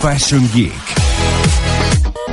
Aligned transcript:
Fashion 0.00 0.48
Geek. 0.52 0.72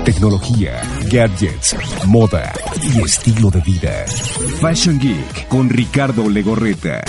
Tecnología, 0.03 0.81
gadgets, 1.11 1.75
moda 2.05 2.53
y 2.81 3.01
estilo 3.01 3.49
de 3.49 3.59
vida. 3.61 4.05
Fashion 4.61 4.99
Geek 4.99 5.47
con 5.47 5.69
Ricardo 5.69 6.29
Legorreta. 6.29 7.03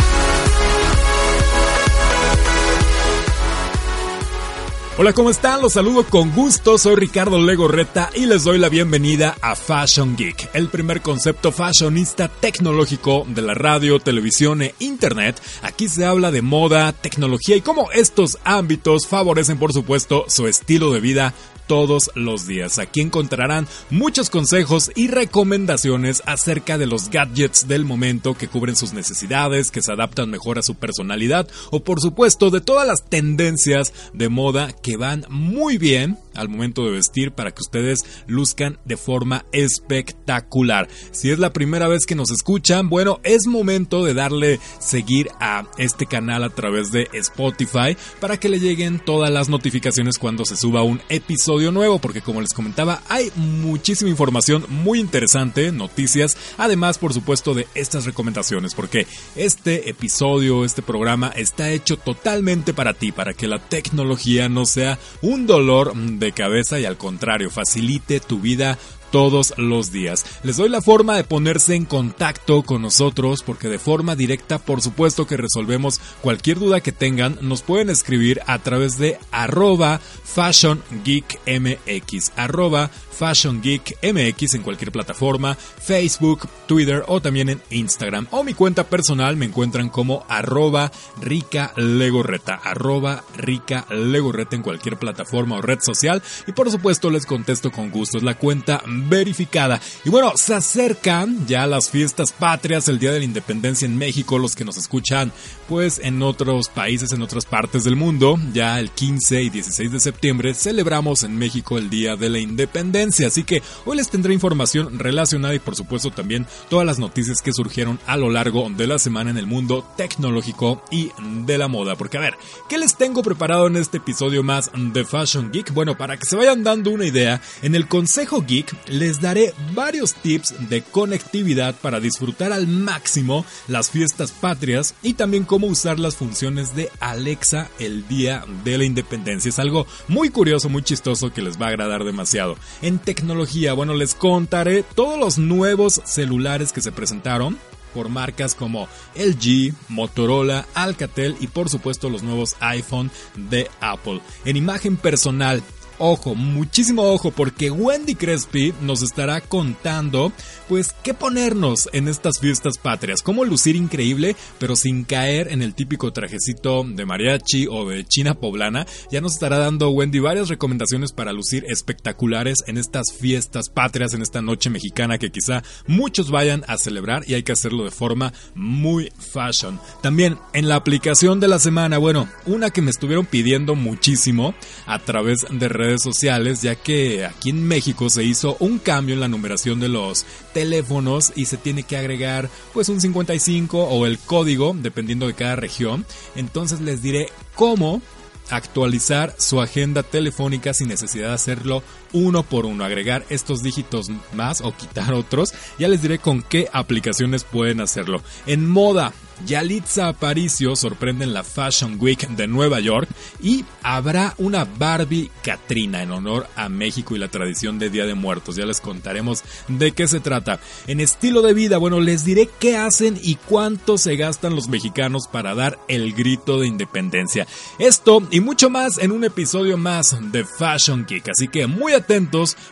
Hola, 4.98 5.12
¿cómo 5.12 5.28
están? 5.28 5.60
Los 5.60 5.74
saludo 5.74 6.06
con 6.06 6.32
gusto, 6.32 6.78
soy 6.78 6.94
Ricardo 6.94 7.38
Legorreta 7.38 8.08
y 8.14 8.24
les 8.24 8.44
doy 8.44 8.56
la 8.56 8.70
bienvenida 8.70 9.36
a 9.42 9.54
Fashion 9.54 10.16
Geek, 10.16 10.48
el 10.54 10.68
primer 10.68 11.02
concepto 11.02 11.52
fashionista 11.52 12.28
tecnológico 12.28 13.26
de 13.28 13.42
la 13.42 13.52
radio, 13.52 13.98
televisión 13.98 14.62
e 14.62 14.74
internet. 14.78 15.38
Aquí 15.60 15.90
se 15.90 16.06
habla 16.06 16.30
de 16.30 16.40
moda, 16.40 16.94
tecnología 16.94 17.56
y 17.56 17.60
cómo 17.60 17.92
estos 17.92 18.38
ámbitos 18.42 19.06
favorecen 19.06 19.58
por 19.58 19.74
supuesto 19.74 20.24
su 20.28 20.46
estilo 20.46 20.90
de 20.90 21.00
vida 21.00 21.34
todos 21.66 22.10
los 22.14 22.46
días. 22.46 22.78
Aquí 22.78 23.00
encontrarán 23.00 23.66
muchos 23.90 24.30
consejos 24.30 24.90
y 24.94 25.08
recomendaciones 25.08 26.22
acerca 26.26 26.78
de 26.78 26.86
los 26.86 27.10
gadgets 27.10 27.68
del 27.68 27.84
momento 27.84 28.34
que 28.34 28.48
cubren 28.48 28.76
sus 28.76 28.92
necesidades, 28.92 29.70
que 29.70 29.82
se 29.82 29.92
adaptan 29.92 30.30
mejor 30.30 30.58
a 30.58 30.62
su 30.62 30.74
personalidad 30.74 31.48
o 31.70 31.82
por 31.82 32.00
supuesto 32.00 32.50
de 32.50 32.60
todas 32.60 32.86
las 32.86 33.04
tendencias 33.08 33.92
de 34.12 34.28
moda 34.28 34.72
que 34.72 34.96
van 34.96 35.26
muy 35.28 35.78
bien 35.78 36.18
al 36.36 36.48
momento 36.48 36.84
de 36.84 36.92
vestir 36.92 37.32
para 37.32 37.50
que 37.50 37.62
ustedes 37.62 38.04
luzcan 38.26 38.78
de 38.84 38.96
forma 38.96 39.44
espectacular. 39.52 40.88
Si 41.12 41.30
es 41.30 41.38
la 41.38 41.52
primera 41.52 41.88
vez 41.88 42.06
que 42.06 42.14
nos 42.14 42.30
escuchan, 42.30 42.88
bueno, 42.88 43.20
es 43.22 43.46
momento 43.46 44.04
de 44.04 44.14
darle 44.14 44.60
seguir 44.78 45.28
a 45.40 45.64
este 45.78 46.06
canal 46.06 46.44
a 46.44 46.50
través 46.50 46.92
de 46.92 47.08
Spotify 47.12 47.96
para 48.20 48.38
que 48.38 48.48
le 48.48 48.60
lleguen 48.60 48.98
todas 48.98 49.30
las 49.30 49.48
notificaciones 49.48 50.18
cuando 50.18 50.44
se 50.44 50.56
suba 50.56 50.82
un 50.82 51.00
episodio 51.08 51.72
nuevo, 51.72 51.98
porque 51.98 52.22
como 52.22 52.40
les 52.40 52.52
comentaba, 52.52 53.02
hay 53.08 53.30
muchísima 53.36 54.10
información 54.10 54.64
muy 54.68 55.00
interesante, 55.00 55.72
noticias, 55.72 56.36
además 56.58 56.98
por 56.98 57.12
supuesto 57.12 57.54
de 57.54 57.66
estas 57.74 58.04
recomendaciones, 58.04 58.74
porque 58.74 59.06
este 59.34 59.90
episodio, 59.90 60.64
este 60.64 60.82
programa 60.82 61.32
está 61.34 61.70
hecho 61.70 61.96
totalmente 61.96 62.74
para 62.74 62.94
ti, 62.94 63.12
para 63.12 63.34
que 63.34 63.46
la 63.46 63.58
tecnología 63.58 64.48
no 64.48 64.64
sea 64.66 64.98
un 65.22 65.46
dolor 65.46 65.94
de 65.94 66.25
cabeza 66.32 66.78
y 66.80 66.84
al 66.84 66.96
contrario, 66.96 67.50
facilite 67.50 68.20
tu 68.20 68.40
vida 68.40 68.78
todos 69.16 69.54
los 69.56 69.92
días. 69.92 70.26
Les 70.42 70.58
doy 70.58 70.68
la 70.68 70.82
forma 70.82 71.16
de 71.16 71.24
ponerse 71.24 71.74
en 71.74 71.86
contacto 71.86 72.62
con 72.64 72.82
nosotros 72.82 73.42
porque 73.42 73.70
de 73.70 73.78
forma 73.78 74.14
directa 74.14 74.58
por 74.58 74.82
supuesto 74.82 75.26
que 75.26 75.38
resolvemos 75.38 76.02
cualquier 76.20 76.58
duda 76.58 76.82
que 76.82 76.92
tengan. 76.92 77.38
Nos 77.40 77.62
pueden 77.62 77.88
escribir 77.88 78.42
a 78.46 78.58
través 78.58 78.98
de 78.98 79.18
arroba 79.30 80.02
fashiongeekmx 80.22 82.32
arroba 82.36 82.90
Fashion 83.16 83.62
Geek 83.62 83.96
MX 84.02 84.54
en 84.54 84.62
cualquier 84.62 84.92
plataforma, 84.92 85.54
Facebook, 85.54 86.48
Twitter 86.66 87.02
o 87.06 87.22
también 87.22 87.48
en 87.48 87.62
Instagram. 87.70 88.26
O 88.30 88.44
mi 88.44 88.52
cuenta 88.52 88.84
personal 88.84 89.36
me 89.36 89.46
encuentran 89.46 89.88
como 89.88 90.26
arroba 90.28 90.92
rica 91.20 91.72
legorreta, 91.76 92.60
arroba 92.62 93.24
rica 93.36 93.86
legorreta 93.90 94.56
en 94.56 94.62
cualquier 94.62 94.98
plataforma 94.98 95.56
o 95.56 95.62
red 95.62 95.80
social. 95.80 96.22
Y 96.46 96.52
por 96.52 96.70
supuesto 96.70 97.10
les 97.10 97.24
contesto 97.24 97.72
con 97.72 97.90
gusto, 97.90 98.18
es 98.18 98.22
la 98.22 98.36
cuenta 98.36 98.82
verificada. 99.08 99.80
Y 100.04 100.10
bueno, 100.10 100.32
se 100.36 100.54
acercan 100.54 101.46
ya 101.46 101.66
las 101.66 101.90
fiestas 101.90 102.32
patrias, 102.32 102.88
el 102.88 102.98
Día 102.98 103.12
de 103.12 103.20
la 103.20 103.24
Independencia 103.24 103.86
en 103.86 103.96
México, 103.96 104.38
los 104.38 104.54
que 104.54 104.64
nos 104.64 104.76
escuchan 104.76 105.32
pues 105.68 106.00
en 106.02 106.22
otros 106.22 106.68
países, 106.68 107.12
en 107.12 107.22
otras 107.22 107.44
partes 107.44 107.84
del 107.84 107.96
mundo. 107.96 108.38
Ya 108.52 108.78
el 108.78 108.90
15 108.90 109.42
y 109.42 109.50
16 109.50 109.92
de 109.92 110.00
septiembre 110.00 110.54
celebramos 110.54 111.22
en 111.22 111.36
México 111.36 111.78
el 111.78 111.90
Día 111.90 112.16
de 112.16 112.30
la 112.30 112.38
Independencia. 112.38 113.26
Así 113.28 113.44
que 113.44 113.62
hoy 113.84 113.96
les 113.96 114.08
tendré 114.08 114.32
información 114.32 114.98
relacionada 114.98 115.54
y 115.54 115.58
por 115.58 115.76
supuesto 115.76 116.10
también 116.10 116.46
todas 116.68 116.86
las 116.86 116.98
noticias 116.98 117.42
que 117.42 117.52
surgieron 117.52 117.98
a 118.06 118.16
lo 118.16 118.30
largo 118.30 118.68
de 118.70 118.86
la 118.86 118.98
semana 118.98 119.30
en 119.30 119.38
el 119.38 119.46
mundo 119.46 119.86
tecnológico 119.96 120.82
y 120.90 121.10
de 121.44 121.58
la 121.58 121.68
moda. 121.68 121.96
Porque 121.96 122.18
a 122.18 122.20
ver, 122.20 122.34
¿qué 122.68 122.78
les 122.78 122.96
tengo 122.96 123.22
preparado 123.22 123.66
en 123.66 123.76
este 123.76 123.98
episodio 123.98 124.42
más 124.42 124.70
de 124.74 125.04
Fashion 125.04 125.50
Geek? 125.52 125.72
Bueno, 125.72 125.96
para 125.96 126.16
que 126.16 126.26
se 126.26 126.36
vayan 126.36 126.62
dando 126.62 126.90
una 126.90 127.06
idea, 127.06 127.40
en 127.62 127.74
el 127.74 127.88
Consejo 127.88 128.42
Geek 128.42 128.88
les 128.98 129.20
daré 129.20 129.54
varios 129.74 130.14
tips 130.14 130.68
de 130.68 130.82
conectividad 130.82 131.74
para 131.74 132.00
disfrutar 132.00 132.52
al 132.52 132.66
máximo 132.66 133.44
las 133.68 133.90
fiestas 133.90 134.32
patrias 134.32 134.94
y 135.02 135.14
también 135.14 135.44
cómo 135.44 135.66
usar 135.66 135.98
las 135.98 136.16
funciones 136.16 136.74
de 136.74 136.90
Alexa 137.00 137.70
el 137.78 138.08
día 138.08 138.44
de 138.64 138.78
la 138.78 138.84
independencia. 138.84 139.48
Es 139.48 139.58
algo 139.58 139.86
muy 140.08 140.30
curioso, 140.30 140.68
muy 140.68 140.82
chistoso 140.82 141.32
que 141.32 141.42
les 141.42 141.60
va 141.60 141.66
a 141.66 141.70
agradar 141.70 142.04
demasiado. 142.04 142.56
En 142.82 142.98
tecnología, 142.98 143.74
bueno, 143.74 143.94
les 143.94 144.14
contaré 144.14 144.82
todos 144.82 145.18
los 145.18 145.38
nuevos 145.38 146.00
celulares 146.04 146.72
que 146.72 146.80
se 146.80 146.92
presentaron 146.92 147.58
por 147.96 148.10
marcas 148.10 148.54
como 148.54 148.88
LG, 149.14 149.72
Motorola, 149.88 150.66
Alcatel 150.74 151.34
y 151.40 151.46
por 151.46 151.70
supuesto 151.70 152.10
los 152.10 152.22
nuevos 152.22 152.54
iPhone 152.60 153.10
de 153.34 153.70
Apple. 153.80 154.20
En 154.44 154.58
imagen 154.58 154.98
personal, 154.98 155.62
ojo, 155.98 156.34
muchísimo 156.34 157.02
ojo, 157.02 157.30
porque 157.30 157.70
Wendy 157.70 158.14
Crespi 158.14 158.74
nos 158.82 159.02
estará 159.02 159.40
contando, 159.40 160.32
pues, 160.68 160.94
qué 161.02 161.14
ponernos 161.14 161.88
en 161.92 162.08
estas 162.08 162.38
fiestas 162.38 162.78
patrias, 162.78 163.22
cómo 163.22 163.44
lucir 163.44 163.76
increíble, 163.76 164.36
pero 164.58 164.76
sin 164.76 165.04
caer 165.04 165.48
en 165.48 165.62
el 165.62 165.74
típico 165.74 166.12
trajecito 166.12 166.84
de 166.84 167.06
mariachi 167.06 167.66
o 167.68 167.88
de 167.88 168.04
china 168.04 168.34
poblana. 168.34 168.86
Ya 169.10 169.20
nos 169.20 169.34
estará 169.34 169.58
dando 169.58 169.90
Wendy 169.90 170.18
varias 170.18 170.48
recomendaciones 170.48 171.12
para 171.12 171.32
lucir 171.32 171.64
espectaculares 171.68 172.58
en 172.66 172.78
estas 172.78 173.12
fiestas 173.18 173.68
patrias, 173.68 174.14
en 174.14 174.22
esta 174.22 174.42
noche 174.42 174.70
mexicana 174.70 175.18
que 175.18 175.30
quizá 175.30 175.62
muchos 175.86 176.30
vayan 176.30 176.64
a 176.68 176.78
celebrar 176.78 177.24
y 177.26 177.34
hay 177.34 177.42
que 177.42 177.52
hacerlo 177.52 177.84
de 177.84 177.90
forma 177.90 178.32
muy 178.54 179.12
fashion. 179.32 179.80
También 180.02 180.38
en 180.52 180.68
la 180.68 180.76
aplicación 180.76 181.40
de 181.40 181.48
la 181.48 181.58
semana, 181.58 181.98
bueno, 181.98 182.28
una 182.46 182.70
que 182.70 182.82
me 182.82 182.90
estuvieron 182.90 183.26
pidiendo 183.26 183.74
muchísimo 183.74 184.54
a 184.86 184.98
través 184.98 185.46
de 185.50 185.68
redes 185.68 185.85
redes 185.86 186.02
sociales, 186.02 186.62
ya 186.62 186.74
que 186.74 187.24
aquí 187.24 187.50
en 187.50 187.66
México 187.66 188.10
se 188.10 188.24
hizo 188.24 188.56
un 188.60 188.78
cambio 188.78 189.14
en 189.14 189.20
la 189.20 189.28
numeración 189.28 189.80
de 189.80 189.88
los 189.88 190.26
teléfonos 190.52 191.32
y 191.36 191.46
se 191.46 191.56
tiene 191.56 191.84
que 191.84 191.96
agregar 191.96 192.50
pues 192.72 192.88
un 192.88 193.00
55 193.00 193.84
o 193.84 194.06
el 194.06 194.18
código, 194.18 194.76
dependiendo 194.78 195.26
de 195.26 195.34
cada 195.34 195.56
región. 195.56 196.04
Entonces 196.34 196.80
les 196.80 197.02
diré 197.02 197.28
cómo 197.54 198.02
actualizar 198.50 199.34
su 199.38 199.60
agenda 199.60 200.02
telefónica 200.02 200.74
sin 200.74 200.88
necesidad 200.88 201.28
de 201.28 201.34
hacerlo 201.34 201.82
uno 202.16 202.42
por 202.42 202.64
uno, 202.64 202.82
agregar 202.82 203.24
estos 203.28 203.62
dígitos 203.62 204.10
más 204.32 204.62
o 204.62 204.74
quitar 204.74 205.12
otros. 205.12 205.52
Ya 205.78 205.88
les 205.88 206.00
diré 206.00 206.18
con 206.18 206.42
qué 206.42 206.68
aplicaciones 206.72 207.44
pueden 207.44 207.82
hacerlo. 207.82 208.22
En 208.46 208.66
moda, 208.68 209.12
Yalitza 209.44 210.08
Aparicio 210.08 210.74
sorprende 210.76 211.24
en 211.24 211.34
la 211.34 211.44
Fashion 211.44 211.98
Week 212.00 212.26
de 212.28 212.46
Nueva 212.46 212.80
York 212.80 213.08
y 213.42 213.64
habrá 213.82 214.34
una 214.38 214.64
Barbie 214.64 215.30
Katrina 215.42 216.02
en 216.02 216.10
honor 216.10 216.46
a 216.56 216.68
México 216.68 217.14
y 217.14 217.18
la 217.18 217.28
tradición 217.28 217.78
de 217.78 217.90
Día 217.90 218.06
de 218.06 218.14
Muertos. 218.14 218.56
Ya 218.56 218.64
les 218.64 218.80
contaremos 218.80 219.44
de 219.68 219.92
qué 219.92 220.08
se 220.08 220.20
trata. 220.20 220.58
En 220.86 221.00
estilo 221.00 221.42
de 221.42 221.52
vida, 221.52 221.76
bueno, 221.76 222.00
les 222.00 222.24
diré 222.24 222.48
qué 222.58 222.76
hacen 222.76 223.18
y 223.22 223.34
cuánto 223.34 223.98
se 223.98 224.16
gastan 224.16 224.54
los 224.54 224.68
mexicanos 224.68 225.28
para 225.28 225.54
dar 225.54 225.78
el 225.88 226.14
grito 226.14 226.60
de 226.60 226.68
independencia. 226.68 227.46
Esto 227.78 228.26
y 228.30 228.40
mucho 228.40 228.70
más 228.70 228.98
en 228.98 229.12
un 229.12 229.24
episodio 229.24 229.76
más 229.76 230.16
de 230.32 230.44
Fashion 230.44 231.04
Geek. 231.06 231.28
Así 231.28 231.48
que 231.48 231.66
muy 231.66 231.92
atentos 231.92 232.05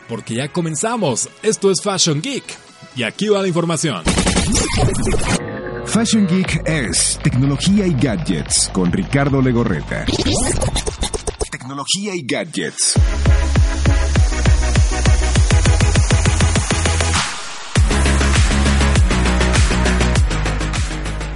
porque 0.07 0.35
ya 0.35 0.51
comenzamos. 0.51 1.29
Esto 1.43 1.71
es 1.71 1.81
Fashion 1.81 2.21
Geek. 2.21 2.43
Y 2.95 3.03
aquí 3.03 3.27
va 3.27 3.41
la 3.41 3.47
información. 3.47 4.03
Fashion 5.85 6.27
Geek 6.27 6.67
es 6.67 7.19
tecnología 7.23 7.85
y 7.85 7.93
gadgets 7.93 8.69
con 8.73 8.91
Ricardo 8.91 9.41
Legorreta. 9.41 10.05
Tecnología 11.51 12.15
y 12.15 12.23
gadgets. 12.23 12.95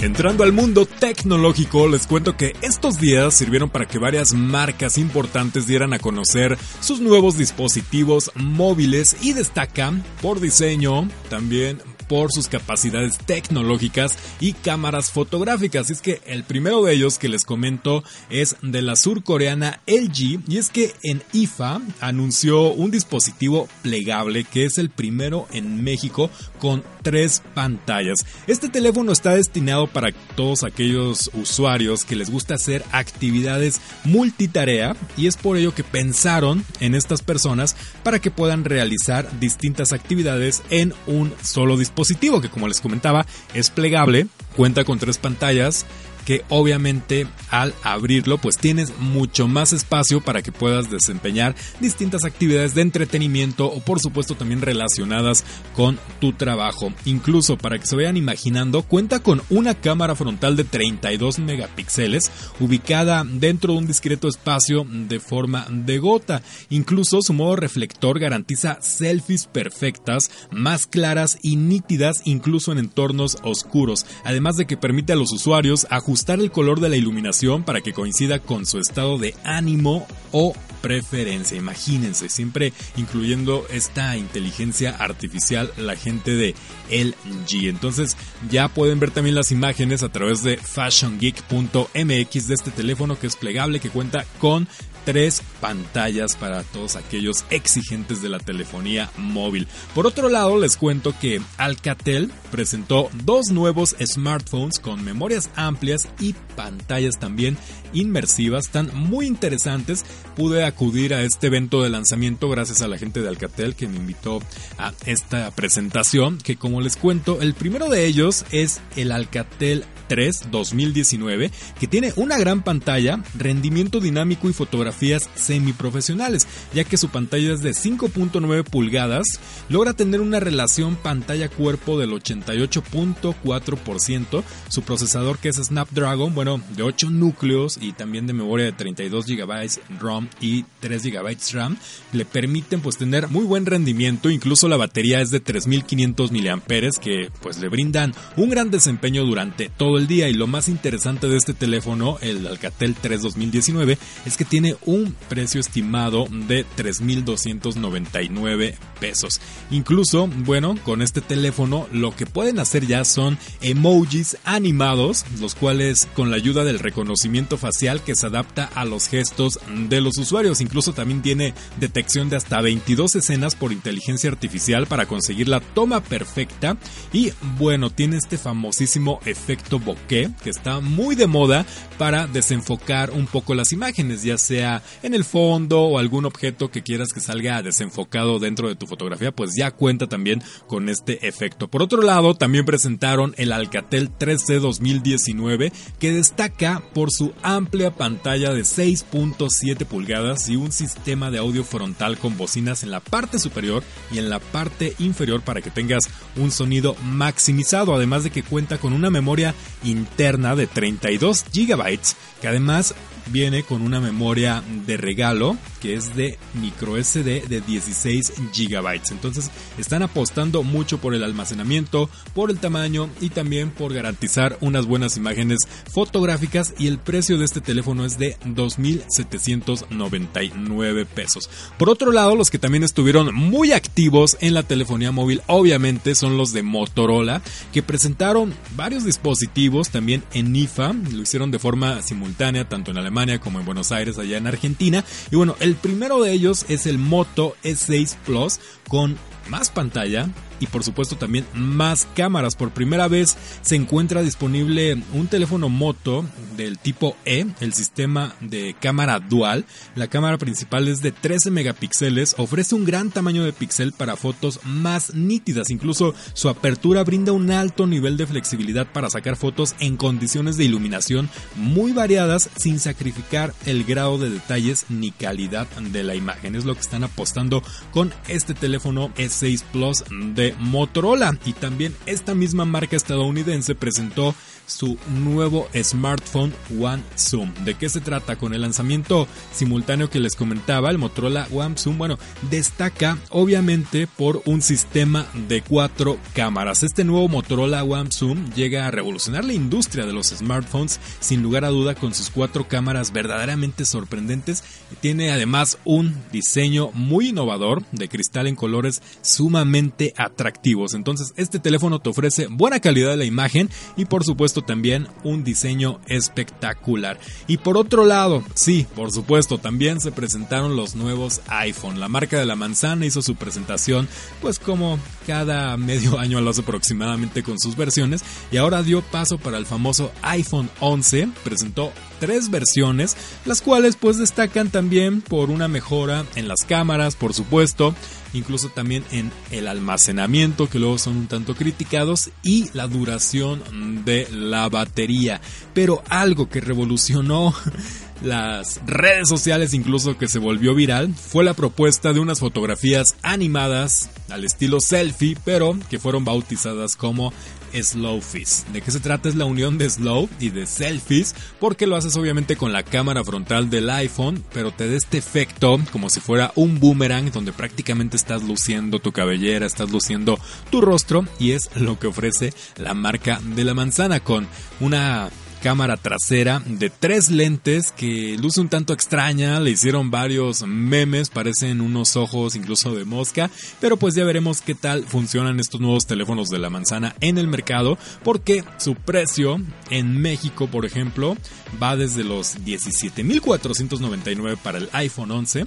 Entrando 0.02 0.46
al 0.46 0.54
mundo 0.54 0.86
tecnológico, 0.86 1.90
les 1.90 2.08
cuento 2.08 2.38
que 2.38 2.56
estos 2.62 3.02
días 3.02 3.34
sirvieron 3.34 3.70
para 3.70 3.86
que 3.86 4.00
varias 4.00 4.34
marcas 4.34 4.98
importantes 4.98 5.68
dieran 5.68 5.92
a 5.92 6.00
conocer 6.00 6.58
sus 6.80 7.02
nuevos 7.02 7.38
dispositivos 7.38 8.32
móviles 8.36 9.18
y 9.22 9.34
destacan 9.34 10.02
por 10.22 10.40
diseño, 10.40 11.10
también 11.30 11.82
por 12.10 12.34
sus 12.34 12.48
capacidades 12.48 13.18
tecnológicas 13.20 14.18
y 14.42 14.54
cámaras 14.54 15.12
fotográficas. 15.12 15.90
Y 15.90 15.94
es 15.94 16.02
que 16.02 16.22
el 16.26 16.44
primero 16.44 16.84
de 16.84 16.94
ellos 16.94 17.20
que 17.20 17.30
les 17.30 17.46
comento 17.46 18.04
es 18.30 18.58
de 18.62 18.82
la 18.82 18.96
surcoreana 18.96 19.80
LG 19.86 20.42
y 20.48 20.58
es 20.58 20.70
que 20.70 20.94
en 21.04 21.22
IFA 21.32 21.80
anunció 22.02 22.74
un 22.74 22.90
dispositivo 22.92 23.70
plegable 23.84 24.44
que 24.44 24.66
es 24.66 24.80
el 24.80 24.90
primero 24.90 25.48
en 25.54 25.84
México 25.84 26.32
con 26.60 26.84
tres 27.04 27.44
pantallas. 27.54 28.26
Este 28.48 28.70
teléfono 28.70 29.12
está 29.12 29.36
destinado 29.36 29.88
para 29.88 30.12
todos 30.36 30.64
aquellos 30.64 31.30
usuarios 31.34 32.06
que 32.06 32.16
les 32.16 32.32
gusta 32.32 32.56
hacer 32.56 32.84
actividades 32.92 33.80
multitarea 34.04 34.96
y 35.16 35.28
es 35.28 35.38
por 35.38 35.58
ello 35.58 35.76
que 35.76 35.84
pensaron 35.84 36.66
en 36.80 36.96
estas 36.96 37.22
personas 37.22 37.76
para 38.02 38.20
que 38.20 38.32
puedan 38.32 38.66
realizar 38.66 39.40
distintas 39.40 39.94
actividades 39.94 40.64
en 40.72 40.94
un 41.06 41.32
solo 41.44 41.78
dispositivo 41.78 41.99
que 42.42 42.50
como 42.50 42.68
les 42.68 42.82
comentaba 42.82 43.26
es 43.54 43.70
plegable, 43.70 44.28
cuenta 44.56 44.84
con 44.84 45.00
tres 45.00 45.18
pantallas, 45.18 45.86
que 46.30 46.46
obviamente 46.50 47.26
al 47.50 47.74
abrirlo 47.82 48.38
pues 48.38 48.60
tienes 48.60 48.96
mucho 49.00 49.48
más 49.48 49.74
espacio 49.74 50.22
para 50.22 50.44
que 50.44 50.52
puedas 50.52 50.92
desempeñar 50.92 51.56
distintas 51.80 52.24
actividades 52.24 52.76
de 52.76 52.84
entretenimiento 52.84 53.66
o 53.66 53.80
por 53.80 54.00
supuesto 54.00 54.36
también 54.36 54.62
relacionadas 54.62 55.44
con 55.76 55.98
tu 56.22 56.34
trabajo. 56.34 56.94
Incluso 57.06 57.58
para 57.58 57.80
que 57.80 57.88
se 57.88 57.96
vayan 57.96 58.16
imaginando 58.16 58.84
cuenta 58.84 59.22
con 59.22 59.42
una 59.50 59.74
cámara 59.74 60.14
frontal 60.14 60.56
de 60.56 60.66
32 60.66 61.40
megapíxeles 61.40 62.30
ubicada 62.60 63.24
dentro 63.26 63.74
de 63.74 63.80
un 63.80 63.88
discreto 63.88 64.28
espacio 64.28 64.86
de 64.88 65.20
forma 65.20 65.66
de 65.72 65.98
gota. 65.98 66.44
Incluso 66.70 67.24
su 67.24 67.34
modo 67.34 67.56
reflector 67.56 68.20
garantiza 68.20 68.78
selfies 68.82 69.48
perfectas, 69.48 70.30
más 70.52 70.86
claras 70.86 71.40
y 71.42 71.56
nítidas 71.56 72.22
incluso 72.26 72.72
en 72.72 72.78
entornos 72.78 73.40
oscuros, 73.42 74.06
además 74.24 74.58
de 74.58 74.68
que 74.68 74.78
permite 74.78 75.14
a 75.14 75.16
los 75.16 75.32
usuarios 75.32 75.88
ajustar 75.90 76.19
el 76.28 76.52
color 76.52 76.80
de 76.80 76.90
la 76.90 76.98
iluminación 76.98 77.64
para 77.64 77.82
que 77.82 77.94
coincida 77.94 78.40
con 78.40 78.66
su 78.66 78.80
estado 78.80 79.18
de 79.18 79.36
ánimo 79.44 80.08
o 80.32 80.54
preferencia. 80.82 81.58
Imagínense, 81.58 82.30
siempre 82.30 82.74
incluyendo 82.98 83.66
esta 83.70 84.16
inteligencia 84.18 84.92
artificial 84.92 85.72
la 85.78 85.96
gente 85.96 86.36
de 86.36 86.56
LG. 86.90 87.68
Entonces 87.68 88.18
ya 88.50 88.68
pueden 88.68 89.00
ver 89.00 89.12
también 89.12 89.36
las 89.36 89.52
imágenes 89.52 90.04
a 90.04 90.10
través 90.10 90.44
de 90.44 90.58
fashiongeek.mx 90.58 92.48
de 92.48 92.54
este 92.54 92.72
teléfono 92.72 93.20
que 93.20 93.28
es 93.28 93.36
plegable, 93.36 93.80
que 93.80 93.90
cuenta 93.90 94.26
con 94.40 94.68
tres 95.06 95.42
pantallas 95.60 96.36
para 96.36 96.64
todos 96.64 96.96
aquellos 96.96 97.46
exigentes 97.50 98.22
de 98.22 98.30
la 98.30 98.40
telefonía 98.40 99.10
móvil. 99.18 99.68
Por 99.96 100.06
otro 100.06 100.30
lado, 100.30 100.60
les 100.60 100.78
cuento 100.78 101.16
que 101.20 101.42
Alcatel 101.58 102.32
presentó 102.52 103.10
dos 103.24 103.50
nuevos 103.50 103.96
smartphones 104.00 104.80
con 104.80 105.04
memorias 105.04 105.50
amplias 105.56 106.08
y 106.20 106.34
pantallas 106.56 107.20
también 107.20 107.58
inmersivas, 107.94 108.66
están 108.66 108.92
muy 108.94 109.28
interesantes. 109.28 110.06
Pude 110.36 110.64
acudir 110.64 111.14
a 111.14 111.24
este 111.24 111.48
evento 111.48 111.84
de 111.84 111.90
lanzamiento 111.90 112.50
gracias 112.50 112.82
a 112.82 112.88
la 112.88 112.98
gente 112.98 113.22
de 113.22 113.28
Alcatel 113.28 113.76
que 113.76 113.88
me 113.88 113.98
invitó 113.98 114.42
a 114.78 114.94
esta 115.06 115.52
presentación, 115.52 116.38
que 116.38 116.56
como 116.56 116.82
les 116.82 116.98
cuento, 116.98 117.42
el 117.42 117.54
primero 117.54 117.90
de 117.90 118.06
ellos 118.06 118.46
es 118.52 118.82
el 118.96 119.12
Alcatel 119.12 119.86
3 120.10 120.52
2019, 120.52 121.52
que 121.80 121.88
tiene 121.88 122.12
una 122.18 122.38
gran 122.38 122.62
pantalla, 122.64 123.24
rendimiento 123.38 124.02
dinámico 124.02 124.50
y 124.50 124.54
fotografías 124.54 125.30
semiprofesionales, 125.36 126.46
ya 126.74 126.84
que 126.84 126.98
su 126.98 127.08
pantalla 127.10 127.54
es 127.54 127.62
de 127.62 127.72
5.9 127.72 128.66
pulgadas, 128.66 129.40
logra 129.70 129.94
tener 129.94 130.20
una 130.20 130.42
relación 130.42 130.96
pantalla-cuerpo 130.96 132.00
del 132.00 132.12
88.4%, 132.12 134.44
su 134.68 134.82
procesador 134.82 135.38
que 135.38 135.50
es 135.50 135.58
Snapdragon, 135.58 136.34
bueno, 136.34 136.60
de 136.76 136.82
8 136.84 137.12
núcleos 137.12 137.78
y 137.80 137.94
también 137.94 138.28
de 138.28 138.34
memoria 138.34 138.66
de 138.66 138.72
32 138.74 139.26
GB 139.26 140.00
ROM 140.00 140.28
y 140.42 140.66
3 140.80 141.04
GB 141.04 141.38
RAM, 141.54 141.78
le 142.14 142.26
permiten 142.26 142.82
pues 142.82 142.98
tener 142.98 143.30
muy 143.30 143.46
buen 143.46 143.66
rendimiento, 143.66 144.30
incluso 144.30 144.68
la 144.68 144.78
batería 144.78 145.22
es 145.22 145.32
de 145.32 145.40
3500 145.40 146.32
mAh 146.32 146.62
que 147.02 147.30
pues 147.42 147.60
le 147.60 147.70
brindan 147.70 148.14
un 148.36 148.50
gran 148.50 148.72
desempeño 148.72 149.24
durante 149.24 149.70
todo 149.70 149.98
el 149.98 150.08
día 150.08 150.30
y 150.30 150.34
lo 150.34 150.48
más 150.48 150.68
interesante 150.68 151.28
de 151.28 151.38
este 151.38 151.54
teléfono, 151.54 152.18
el 152.22 152.46
Alcatel 152.46 152.96
3 152.96 153.22
2019, 153.22 153.98
es 154.26 154.38
que 154.38 154.46
tiene 154.46 154.76
un 154.86 155.16
precio 155.30 155.60
estimado 155.60 156.28
de 156.30 156.66
3.299 156.78 158.76
pesos. 159.00 159.40
Incluso, 159.72 160.28
bueno, 160.28 160.76
con 160.84 161.02
este 161.02 161.22
teléfono 161.22 161.88
lo 161.92 162.16
que 162.16 162.26
pueden 162.26 162.60
hacer 162.60 162.86
ya 162.86 163.06
son 163.06 163.38
emojis 163.62 164.38
animados, 164.44 165.26
los 165.40 165.56
cuales 165.56 166.08
con 166.16 166.30
la 166.30 166.36
ayuda 166.38 166.64
del 166.64 166.80
reconocimiento 166.80 167.58
facial 167.58 167.69
que 168.06 168.16
se 168.16 168.28
adapta 168.28 168.70
a 168.76 168.86
los 168.86 169.08
gestos 169.08 169.60
de 169.88 170.02
los 170.02 170.18
usuarios. 170.18 170.62
Incluso 170.62 170.94
también 170.94 171.22
tiene 171.22 171.54
detección 171.80 172.30
de 172.30 172.38
hasta 172.38 172.62
22 172.62 173.16
escenas 173.16 173.56
por 173.56 173.72
inteligencia 173.72 174.30
artificial 174.30 174.88
para 174.88 175.06
conseguir 175.06 175.48
la 175.48 175.60
toma 175.60 176.02
perfecta 176.02 176.78
y 177.12 177.32
bueno, 177.58 177.90
tiene 177.90 178.18
este 178.18 178.38
famosísimo 178.38 179.20
efecto 179.26 179.80
que 180.08 180.30
está 180.46 180.80
muy 180.80 181.16
de 181.16 181.28
moda 181.28 181.66
para 181.98 182.28
desenfocar 182.28 183.12
un 183.12 183.28
poco 183.28 183.54
las 183.54 183.72
imágenes, 183.72 184.24
ya 184.24 184.38
sea 184.38 184.82
en 185.04 185.14
el 185.14 185.24
fondo 185.24 185.82
o 185.82 186.00
algún 186.00 186.26
objeto 186.26 186.70
que 186.70 186.84
quieras 186.84 187.10
que 187.14 187.20
salga 187.20 187.62
desenfocado 187.62 188.40
dentro 188.40 188.68
de 188.68 188.76
tu 188.76 188.88
fotografía, 188.88 189.32
pues 189.32 189.52
ya 189.58 189.72
cuenta 189.72 190.08
también 190.08 190.42
con 190.68 190.90
este 190.90 191.28
efecto. 191.28 191.68
Por 191.68 191.82
otro 191.82 192.02
lado, 192.02 192.36
también 192.36 192.66
presentaron 192.66 193.34
el 193.38 193.52
Alcatel 193.52 194.12
3C 194.18 194.60
2019 194.60 195.72
que 196.00 196.12
destaca 196.12 196.84
por 196.94 197.12
su 197.12 197.34
amplia 197.42 197.59
pantalla 197.68 198.54
de 198.54 198.62
6.7 198.62 199.86
pulgadas 199.86 200.50
y 200.50 200.56
un 200.56 200.72
sistema 200.72 201.32
de 201.32 201.40
audio 201.40 201.64
frontal 201.64 202.18
con 202.18 202.38
bocinas 202.38 202.84
en 202.84 202.92
la 202.92 203.00
parte 203.00 203.40
superior 203.40 203.84
y 204.12 204.18
en 204.18 204.30
la 204.30 204.40
parte 204.40 204.96
inferior 205.00 205.42
para 205.42 205.62
que 205.62 205.70
tengas 205.70 206.04
un 206.36 206.52
sonido 206.52 206.96
maximizado, 207.04 207.94
además 207.94 208.24
de 208.24 208.30
que 208.30 208.44
cuenta 208.44 208.78
con 208.78 208.94
una 208.94 209.10
memoria 209.10 209.54
interna 209.84 210.56
de 210.56 210.68
32 210.68 211.46
GB, 211.54 212.00
que 212.42 212.48
además 212.48 212.96
viene 213.28 213.64
con 213.64 213.82
una 213.82 214.00
memoria 214.00 214.64
de 214.86 214.98
regalo 214.98 215.58
que 215.82 215.96
es 215.96 216.16
de 216.16 216.38
micro 216.54 217.02
SD 217.02 217.48
de 217.48 217.62
16 217.62 218.34
GB. 218.56 219.02
Entonces 219.12 219.50
están 219.78 220.04
apostando 220.04 220.64
mucho 220.64 221.00
por 221.00 221.14
el 221.14 221.24
almacenamiento, 221.24 222.10
por 222.34 222.52
el 222.52 222.60
tamaño 222.60 223.10
y 223.22 223.30
también 223.30 223.72
por 223.72 223.94
garantizar 223.94 224.58
unas 224.62 224.86
buenas 224.86 225.16
imágenes 225.18 225.60
fotográficas 225.92 226.74
y 226.78 226.88
el 226.88 227.00
precio 227.00 227.38
de 227.38 227.44
este 227.46 227.62
teléfono 227.62 228.04
es 228.06 228.18
de 228.18 228.38
2.799 228.46 231.06
pesos. 231.06 231.50
Por 231.78 231.90
otro 231.90 232.12
lado, 232.12 232.36
los 232.36 232.50
que 232.50 232.60
también 232.60 232.84
estuvieron 232.84 233.34
muy 233.34 233.72
activos 233.72 234.38
en 234.42 234.54
la 234.54 234.64
telefonía 234.64 235.12
móvil 235.12 235.42
obviamente 235.48 236.16
son 236.16 236.38
los 236.38 236.54
de 236.54 236.64
Motorola 236.64 237.42
que 237.72 237.84
presentaron 237.84 238.54
varios 238.76 239.04
dispositivos 239.04 239.90
también 239.90 240.24
en 240.34 240.56
IFA, 240.56 240.94
lo 240.94 241.22
hicieron 241.22 241.52
de 241.52 241.60
forma 241.60 242.02
simultánea 242.02 242.68
tanto 242.68 242.92
en 242.92 242.98
Alemania 242.98 243.40
como 243.40 243.60
en 243.60 243.66
Buenos 243.66 243.92
Aires, 243.92 244.18
allá 244.18 244.38
en 244.38 244.48
Argentina. 244.48 245.04
Y 245.32 245.36
bueno, 245.36 245.56
el 245.60 245.69
primero 245.76 246.22
de 246.22 246.32
ellos 246.32 246.66
es 246.70 246.86
el 246.86 246.98
Moto 246.98 247.56
S6 247.64 248.16
Plus 248.26 248.60
con 248.88 249.18
más 249.50 249.70
pantalla, 249.70 250.30
y 250.60 250.68
por 250.68 250.84
supuesto 250.84 251.16
también 251.16 251.46
más 251.54 252.08
cámaras. 252.16 252.56
Por 252.56 252.72
primera 252.72 253.08
vez 253.08 253.38
se 253.62 253.76
encuentra 253.76 254.22
disponible 254.22 255.02
un 255.14 255.28
teléfono 255.28 255.70
moto 255.70 256.26
del 256.58 256.78
tipo 256.78 257.16
E, 257.26 257.46
el 257.60 257.74
sistema 257.74 258.36
de 258.42 258.76
cámara 258.80 259.20
dual. 259.20 259.66
La 259.96 260.08
cámara 260.08 260.38
principal 260.38 260.88
es 260.88 261.02
de 261.02 261.12
13 261.12 261.52
megapíxeles, 261.52 262.36
ofrece 262.38 262.76
un 262.76 262.86
gran 262.86 263.10
tamaño 263.10 263.44
de 263.44 263.54
píxel 263.54 263.94
para 263.94 264.16
fotos 264.16 264.60
más 264.66 265.14
nítidas. 265.14 265.70
Incluso 265.70 266.14
su 266.34 266.50
apertura 266.50 267.04
brinda 267.04 267.32
un 267.32 267.52
alto 267.52 267.88
nivel 267.88 268.18
de 268.18 268.28
flexibilidad 268.28 268.88
para 268.92 269.10
sacar 269.10 269.36
fotos 269.36 269.76
en 269.80 269.98
condiciones 269.98 270.58
de 270.58 270.66
iluminación 270.66 271.30
muy 271.56 271.94
variadas 271.94 272.50
sin 272.58 272.80
sacrificar 272.80 273.54
el 273.66 273.84
grado 273.84 274.18
de 274.18 274.30
detalles 274.30 274.86
ni 274.90 275.12
calidad 275.12 275.68
de 275.68 276.04
la 276.04 276.16
imagen. 276.16 276.56
Es 276.56 276.66
lo 276.66 276.74
que 276.74 276.82
están 276.82 277.04
apostando 277.04 277.64
con 277.92 278.14
este 278.28 278.54
teléfono 278.54 279.12
S6 279.42 279.64
Plus 279.72 280.04
de 280.10 280.56
Motorola. 280.60 281.38
Y 281.46 281.54
también 281.54 281.96
esta 282.06 282.36
misma 282.36 282.66
marca 282.66 282.96
estadounidense 282.96 283.76
presentó 283.76 284.36
su 284.70 284.98
nuevo 285.10 285.68
smartphone 285.76 286.54
One 286.80 287.04
Zoom. 287.18 287.54
¿De 287.66 287.76
qué 287.76 287.90
se 287.90 288.02
trata? 288.02 288.38
Con 288.38 288.54
el 288.54 288.62
lanzamiento 288.62 289.28
simultáneo 289.52 290.10
que 290.10 290.20
les 290.20 290.36
comentaba, 290.36 290.90
el 290.90 290.98
Motorola 290.98 291.48
One 291.52 291.78
Zoom, 291.78 291.98
bueno, 291.98 292.18
destaca 292.50 293.18
obviamente 293.30 294.08
por 294.08 294.42
un 294.46 294.62
sistema 294.62 295.28
de 295.48 295.62
cuatro 295.62 296.18
cámaras. 296.34 296.84
Este 296.84 297.04
nuevo 297.04 297.28
Motorola 297.28 297.84
One 297.84 298.12
Zoom 298.12 298.52
llega 298.54 298.88
a 298.88 298.92
revolucionar 298.92 299.44
la 299.44 299.54
industria 299.54 300.06
de 300.06 300.14
los 300.14 300.28
smartphones 300.28 301.00
sin 301.20 301.42
lugar 301.42 301.66
a 301.66 301.70
duda 301.70 301.96
con 301.96 302.14
sus 302.14 302.30
cuatro 302.30 302.68
cámaras 302.68 303.12
verdaderamente 303.12 303.86
sorprendentes. 303.86 304.64
Tiene 305.02 305.32
además 305.32 305.78
un 305.84 306.16
diseño 306.32 306.92
muy 306.94 307.30
innovador 307.30 307.84
de 307.92 308.08
cristal 308.08 308.48
en 308.48 308.56
colores 308.56 309.02
sumamente 309.22 310.14
atractivos. 310.18 310.94
Entonces 310.94 311.34
este 311.36 311.60
teléfono 311.60 312.00
te 312.00 312.10
ofrece 312.10 312.48
buena 312.48 312.80
calidad 312.80 313.10
de 313.12 313.18
la 313.18 313.26
imagen 313.26 313.70
y 313.98 314.06
por 314.06 314.24
supuesto 314.24 314.59
también 314.62 315.08
un 315.24 315.44
diseño 315.44 316.00
espectacular. 316.08 317.20
Y 317.48 317.58
por 317.58 317.78
otro 317.78 318.06
lado, 318.06 318.44
sí, 318.54 318.88
por 318.96 319.12
supuesto, 319.12 319.58
también 319.58 320.00
se 320.00 320.12
presentaron 320.12 320.76
los 320.76 320.96
nuevos 320.96 321.42
iPhone. 321.48 322.00
La 322.00 322.08
marca 322.08 322.40
de 322.40 322.46
la 322.46 322.56
manzana 322.56 323.06
hizo 323.06 323.22
su 323.22 323.36
presentación 323.36 324.08
pues 324.42 324.60
como 324.60 325.00
cada 325.28 325.78
medio 325.78 326.20
año 326.20 326.42
lo 326.42 326.50
hace 326.50 326.62
aproximadamente 326.62 327.44
con 327.44 327.60
sus 327.60 327.76
versiones 327.76 328.24
y 328.52 328.58
ahora 328.58 328.84
dio 328.84 329.02
paso 329.02 329.38
para 329.38 329.58
el 329.58 329.66
famoso 329.66 330.12
iPhone 330.22 330.70
11, 330.80 331.30
presentó 331.44 331.92
tres 332.20 332.50
versiones, 332.50 333.16
las 333.46 333.62
cuales 333.62 333.96
pues 333.96 334.18
destacan 334.18 334.70
también 334.70 335.22
por 335.22 335.50
una 335.50 335.68
mejora 335.68 336.26
en 336.36 336.48
las 336.48 336.64
cámaras, 336.68 337.16
por 337.16 337.34
supuesto, 337.34 337.96
incluso 338.34 338.70
también 338.70 339.04
en 339.12 339.32
el 339.52 339.68
almacenamiento, 339.68 340.70
que 340.70 340.80
luego 340.80 340.98
son 340.98 341.18
un 341.18 341.28
tanto 341.28 341.56
criticados, 341.56 342.30
y 342.44 342.70
la 342.74 342.88
duración 342.88 344.04
de 344.06 344.28
la 344.32 344.70
batería. 344.70 345.42
Pero 345.74 346.04
algo 346.10 346.50
que 346.50 346.62
revolucionó 346.62 347.54
las 348.22 348.82
redes 348.86 349.30
sociales 349.30 349.74
incluso 349.74 350.18
que 350.18 350.28
se 350.28 350.40
volvió 350.40 350.76
viral 350.76 351.14
fue 351.14 351.44
la 351.44 351.54
propuesta 351.54 352.12
de 352.12 352.20
unas 352.20 352.40
fotografías 352.40 353.16
animadas 353.22 354.10
al 354.30 354.44
estilo 354.44 354.82
selfie, 354.82 355.38
pero 355.46 355.78
que 355.90 356.00
fueron 356.00 356.26
bautizadas 356.26 356.96
como 356.96 357.34
Slowfish. 357.74 358.66
¿De 358.72 358.82
qué 358.82 358.92
se 358.92 359.00
trata? 359.00 359.30
Es 359.30 359.36
la 359.36 359.46
unión 359.46 359.78
de 359.78 359.90
slow 359.90 360.30
y 360.40 360.50
de 360.50 360.66
selfies, 360.66 361.36
porque 361.60 361.88
lo 361.88 361.96
haces 361.96 362.16
obviamente 362.18 362.56
con 362.56 362.74
la 362.74 362.84
cámara 362.84 363.24
frontal 363.24 363.70
del 363.70 363.90
iPhone, 363.90 364.44
pero 364.54 364.72
te 364.72 364.90
da 364.90 364.96
este 364.96 365.18
efecto 365.18 365.80
como 365.92 366.10
si 366.10 366.20
fuera 366.20 366.52
un 366.56 366.80
boomerang 366.80 367.32
donde 367.32 367.54
prácticamente 367.54 368.18
estás 368.18 368.44
luciendo 368.44 369.00
tu 369.00 369.12
cabellera, 369.12 369.66
estás 369.66 369.92
luciendo 369.92 370.40
tu 370.70 370.82
rostro 370.82 371.26
y 371.40 371.52
es 371.52 371.70
lo 371.76 372.00
que 372.00 372.08
ofrece 372.08 372.54
la 372.78 372.94
marca 372.94 373.40
de 373.56 373.64
la 373.64 373.74
manzana 373.74 374.20
con 374.20 374.48
una 374.80 375.30
cámara 375.62 375.98
trasera 375.98 376.62
de 376.66 376.90
tres 376.90 377.30
lentes 377.30 377.92
que 377.92 378.38
luce 378.40 378.62
un 378.62 378.70
tanto 378.70 378.94
extraña, 378.94 379.60
le 379.60 379.72
hicieron 379.72 380.10
varios 380.12 380.66
memes, 380.66 381.30
parecen 381.30 381.82
unos 381.82 382.16
ojos 382.16 382.56
incluso 382.56 382.96
de 382.96 383.06
mosca, 383.06 383.50
pero 383.80 383.98
pues 383.98 384.16
ya 384.16 384.24
veremos 384.24 384.62
qué 384.62 384.76
tal 384.76 385.04
funcionan 385.06 385.60
estos 385.60 385.82
nuevos 385.82 386.06
teléfonos 386.06 386.50
de 386.50 386.60
la 386.60 386.70
manzana 386.70 387.16
en 387.22 387.38
el 387.38 387.48
mercado, 387.48 387.98
porque 388.24 388.64
su 388.78 388.96
precio 388.96 389.62
en 389.90 390.22
México, 390.22 390.68
por 390.68 390.86
ejemplo, 390.86 391.36
va 391.82 391.96
desde 391.96 392.24
los 392.24 392.58
17.499 392.60 394.58
para 394.58 394.78
el 394.78 394.90
iPhone 394.94 395.32
11, 395.32 395.66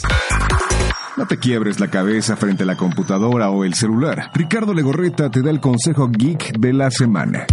No 1.17 1.27
te 1.27 1.37
quiebres 1.37 1.79
la 1.79 1.89
cabeza 1.89 2.37
frente 2.37 2.63
a 2.63 2.65
la 2.65 2.77
computadora 2.77 3.49
o 3.49 3.65
el 3.65 3.73
celular. 3.73 4.31
Ricardo 4.33 4.73
Legorreta 4.73 5.29
te 5.29 5.41
da 5.41 5.49
el 5.49 5.59
consejo 5.59 6.09
geek 6.09 6.57
de 6.57 6.73
la 6.73 6.89
semana. 6.89 7.45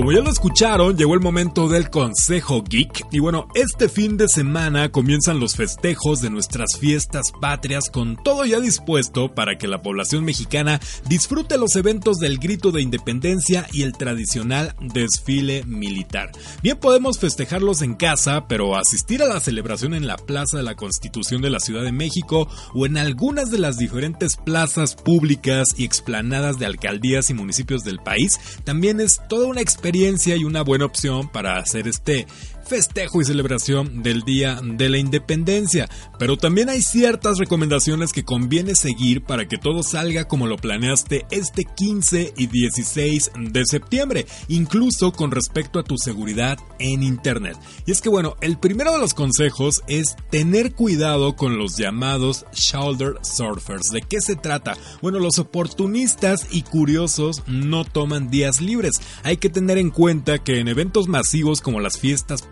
Como 0.00 0.12
ya 0.12 0.22
lo 0.22 0.30
escucharon, 0.30 0.96
llegó 0.96 1.12
el 1.12 1.20
momento 1.20 1.68
del 1.68 1.90
Consejo 1.90 2.64
Geek. 2.66 3.08
Y 3.12 3.18
bueno, 3.18 3.48
este 3.54 3.90
fin 3.90 4.16
de 4.16 4.28
semana 4.28 4.90
comienzan 4.90 5.38
los 5.38 5.56
festejos 5.56 6.22
de 6.22 6.30
nuestras 6.30 6.78
fiestas 6.78 7.24
patrias 7.38 7.90
con 7.90 8.16
todo 8.16 8.46
ya 8.46 8.60
dispuesto 8.60 9.34
para 9.34 9.58
que 9.58 9.68
la 9.68 9.82
población 9.82 10.24
mexicana 10.24 10.80
disfrute 11.06 11.58
los 11.58 11.76
eventos 11.76 12.16
del 12.16 12.38
grito 12.38 12.72
de 12.72 12.80
independencia 12.80 13.66
y 13.72 13.82
el 13.82 13.92
tradicional 13.92 14.74
desfile 14.80 15.64
militar. 15.66 16.30
Bien 16.62 16.78
podemos 16.78 17.18
festejarlos 17.18 17.82
en 17.82 17.92
casa, 17.92 18.46
pero 18.48 18.76
asistir 18.76 19.22
a 19.22 19.26
la 19.26 19.38
celebración 19.38 19.92
en 19.92 20.06
la 20.06 20.16
Plaza 20.16 20.56
de 20.56 20.62
la 20.62 20.76
Constitución 20.76 21.42
de 21.42 21.50
la 21.50 21.60
Ciudad 21.60 21.82
de 21.82 21.92
México 21.92 22.48
o 22.72 22.86
en 22.86 22.96
algunas 22.96 23.50
de 23.50 23.58
las 23.58 23.76
diferentes 23.76 24.36
plazas 24.36 24.94
públicas 24.94 25.74
y 25.76 25.84
explanadas 25.84 26.58
de 26.58 26.64
alcaldías 26.64 27.28
y 27.28 27.34
municipios 27.34 27.84
del 27.84 27.98
país 27.98 28.40
también 28.64 29.00
es 29.00 29.20
toda 29.28 29.46
una 29.46 29.60
experiencia 29.60 29.89
y 30.36 30.44
una 30.44 30.62
buena 30.62 30.84
opción 30.84 31.28
para 31.28 31.58
hacer 31.58 31.88
este 31.88 32.26
festejo 32.70 33.20
y 33.20 33.24
celebración 33.24 34.04
del 34.04 34.22
Día 34.22 34.60
de 34.62 34.88
la 34.88 34.98
Independencia, 34.98 35.88
pero 36.20 36.36
también 36.36 36.68
hay 36.68 36.82
ciertas 36.82 37.38
recomendaciones 37.38 38.12
que 38.12 38.24
conviene 38.24 38.76
seguir 38.76 39.24
para 39.24 39.48
que 39.48 39.58
todo 39.58 39.82
salga 39.82 40.28
como 40.28 40.46
lo 40.46 40.56
planeaste 40.56 41.26
este 41.32 41.64
15 41.64 42.32
y 42.36 42.46
16 42.46 43.32
de 43.50 43.64
septiembre, 43.66 44.26
incluso 44.46 45.10
con 45.10 45.32
respecto 45.32 45.80
a 45.80 45.82
tu 45.82 45.98
seguridad 45.98 46.58
en 46.78 47.02
Internet. 47.02 47.58
Y 47.86 47.90
es 47.90 48.00
que 48.00 48.08
bueno, 48.08 48.36
el 48.40 48.56
primero 48.56 48.92
de 48.92 49.00
los 49.00 49.14
consejos 49.14 49.82
es 49.88 50.14
tener 50.30 50.72
cuidado 50.72 51.34
con 51.34 51.58
los 51.58 51.76
llamados 51.76 52.46
shoulder 52.54 53.14
surfers. 53.22 53.90
¿De 53.90 54.02
qué 54.02 54.20
se 54.20 54.36
trata? 54.36 54.76
Bueno, 55.02 55.18
los 55.18 55.40
oportunistas 55.40 56.46
y 56.52 56.62
curiosos 56.62 57.42
no 57.48 57.84
toman 57.84 58.30
días 58.30 58.60
libres. 58.60 59.00
Hay 59.24 59.38
que 59.38 59.50
tener 59.50 59.76
en 59.76 59.90
cuenta 59.90 60.38
que 60.38 60.60
en 60.60 60.68
eventos 60.68 61.08
masivos 61.08 61.60
como 61.60 61.80
las 61.80 61.98
fiestas 61.98 62.42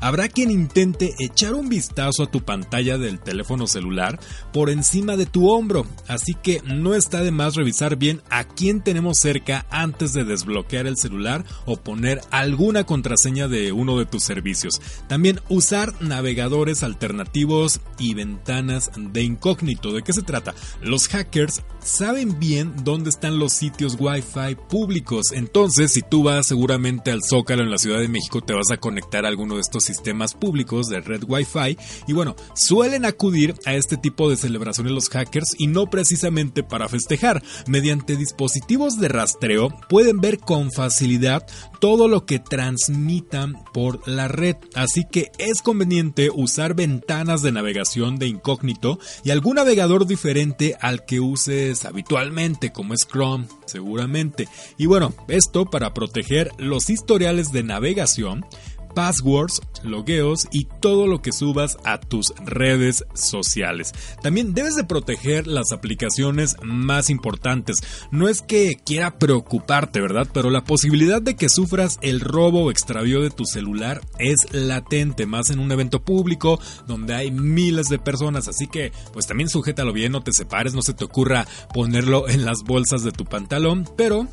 habrá 0.00 0.28
quien 0.28 0.50
intente 0.50 1.14
echar 1.18 1.54
un 1.54 1.68
vistazo 1.68 2.22
a 2.22 2.30
tu 2.30 2.42
pantalla 2.42 2.98
del 2.98 3.20
teléfono 3.20 3.66
celular 3.66 4.18
por 4.52 4.70
encima 4.70 5.16
de 5.16 5.26
tu 5.26 5.48
hombro, 5.50 5.86
así 6.08 6.34
que 6.34 6.62
no 6.64 6.94
está 6.94 7.22
de 7.22 7.30
más 7.30 7.54
revisar 7.54 7.96
bien 7.96 8.22
a 8.30 8.44
quién 8.44 8.82
tenemos 8.82 9.18
cerca 9.18 9.66
antes 9.70 10.12
de 10.12 10.24
desbloquear 10.24 10.86
el 10.86 10.96
celular 10.96 11.44
o 11.66 11.76
poner 11.76 12.20
alguna 12.30 12.84
contraseña 12.84 13.48
de 13.48 13.72
uno 13.72 13.98
de 13.98 14.06
tus 14.06 14.24
servicios. 14.24 14.80
También 15.08 15.40
usar 15.48 15.94
navegadores 16.00 16.82
alternativos 16.82 17.80
y 17.98 18.14
ventanas 18.14 18.90
de 18.96 19.22
incógnito. 19.22 19.92
¿De 19.92 20.02
qué 20.02 20.12
se 20.12 20.22
trata? 20.22 20.54
Los 20.80 21.08
hackers 21.08 21.62
saben 21.80 22.38
bien 22.38 22.72
dónde 22.84 23.10
están 23.10 23.38
los 23.38 23.52
sitios 23.52 23.96
Wi-Fi 23.98 24.56
públicos, 24.68 25.32
entonces 25.32 25.92
si 25.92 26.02
tú 26.02 26.22
vas 26.22 26.46
seguramente 26.46 27.10
al 27.10 27.22
Zócalo 27.22 27.62
en 27.62 27.70
la 27.70 27.78
Ciudad 27.78 28.00
de 28.00 28.08
México 28.08 28.40
te 28.40 28.54
vas 28.54 28.70
a 28.70 28.78
conectar 28.78 29.26
al 29.26 29.33
alguno 29.34 29.56
de 29.56 29.60
estos 29.60 29.84
sistemas 29.84 30.34
públicos 30.34 30.86
de 30.86 31.00
red 31.00 31.22
Wi-Fi 31.26 31.76
y 32.06 32.12
bueno, 32.12 32.36
suelen 32.54 33.04
acudir 33.04 33.54
a 33.66 33.74
este 33.74 33.96
tipo 33.96 34.30
de 34.30 34.36
celebraciones 34.36 34.92
los 34.92 35.08
hackers 35.08 35.54
y 35.58 35.66
no 35.66 35.90
precisamente 35.90 36.62
para 36.62 36.88
festejar. 36.88 37.42
Mediante 37.66 38.16
dispositivos 38.16 38.98
de 38.98 39.08
rastreo 39.08 39.70
pueden 39.88 40.20
ver 40.20 40.38
con 40.38 40.70
facilidad 40.70 41.46
todo 41.80 42.08
lo 42.08 42.24
que 42.24 42.38
transmitan 42.38 43.54
por 43.72 44.06
la 44.08 44.28
red, 44.28 44.56
así 44.74 45.04
que 45.10 45.30
es 45.38 45.60
conveniente 45.62 46.30
usar 46.32 46.74
ventanas 46.74 47.42
de 47.42 47.52
navegación 47.52 48.16
de 48.16 48.28
incógnito 48.28 48.98
y 49.22 49.30
algún 49.30 49.56
navegador 49.56 50.06
diferente 50.06 50.76
al 50.80 51.04
que 51.04 51.20
uses 51.20 51.84
habitualmente 51.84 52.72
como 52.72 52.94
es 52.94 53.06
Chrome, 53.06 53.46
seguramente. 53.66 54.48
Y 54.78 54.86
bueno, 54.86 55.12
esto 55.28 55.66
para 55.66 55.92
proteger 55.92 56.50
los 56.58 56.88
historiales 56.90 57.52
de 57.52 57.62
navegación 57.62 58.44
passwords, 58.94 59.60
logueos 59.82 60.46
y 60.50 60.66
todo 60.80 61.06
lo 61.06 61.20
que 61.20 61.32
subas 61.32 61.78
a 61.84 61.98
tus 62.00 62.32
redes 62.44 63.04
sociales. 63.14 63.92
También 64.22 64.54
debes 64.54 64.76
de 64.76 64.84
proteger 64.84 65.46
las 65.46 65.72
aplicaciones 65.72 66.56
más 66.62 67.10
importantes. 67.10 67.78
No 68.10 68.28
es 68.28 68.42
que 68.42 68.76
quiera 68.84 69.18
preocuparte, 69.18 70.00
¿verdad? 70.00 70.28
Pero 70.32 70.50
la 70.50 70.64
posibilidad 70.64 71.20
de 71.20 71.36
que 71.36 71.48
sufras 71.48 71.98
el 72.00 72.20
robo 72.20 72.64
o 72.64 72.70
extravío 72.70 73.22
de 73.22 73.30
tu 73.30 73.44
celular 73.44 74.00
es 74.18 74.52
latente, 74.52 75.26
más 75.26 75.50
en 75.50 75.58
un 75.58 75.72
evento 75.72 76.02
público 76.02 76.60
donde 76.86 77.14
hay 77.14 77.30
miles 77.30 77.88
de 77.88 77.98
personas. 77.98 78.48
Así 78.48 78.66
que, 78.66 78.92
pues 79.12 79.26
también 79.26 79.48
sujétalo 79.48 79.92
bien, 79.92 80.12
no 80.12 80.22
te 80.22 80.32
separes, 80.32 80.74
no 80.74 80.82
se 80.82 80.94
te 80.94 81.04
ocurra 81.04 81.46
ponerlo 81.72 82.28
en 82.28 82.44
las 82.44 82.62
bolsas 82.62 83.02
de 83.02 83.12
tu 83.12 83.24
pantalón, 83.24 83.88
pero 83.96 84.28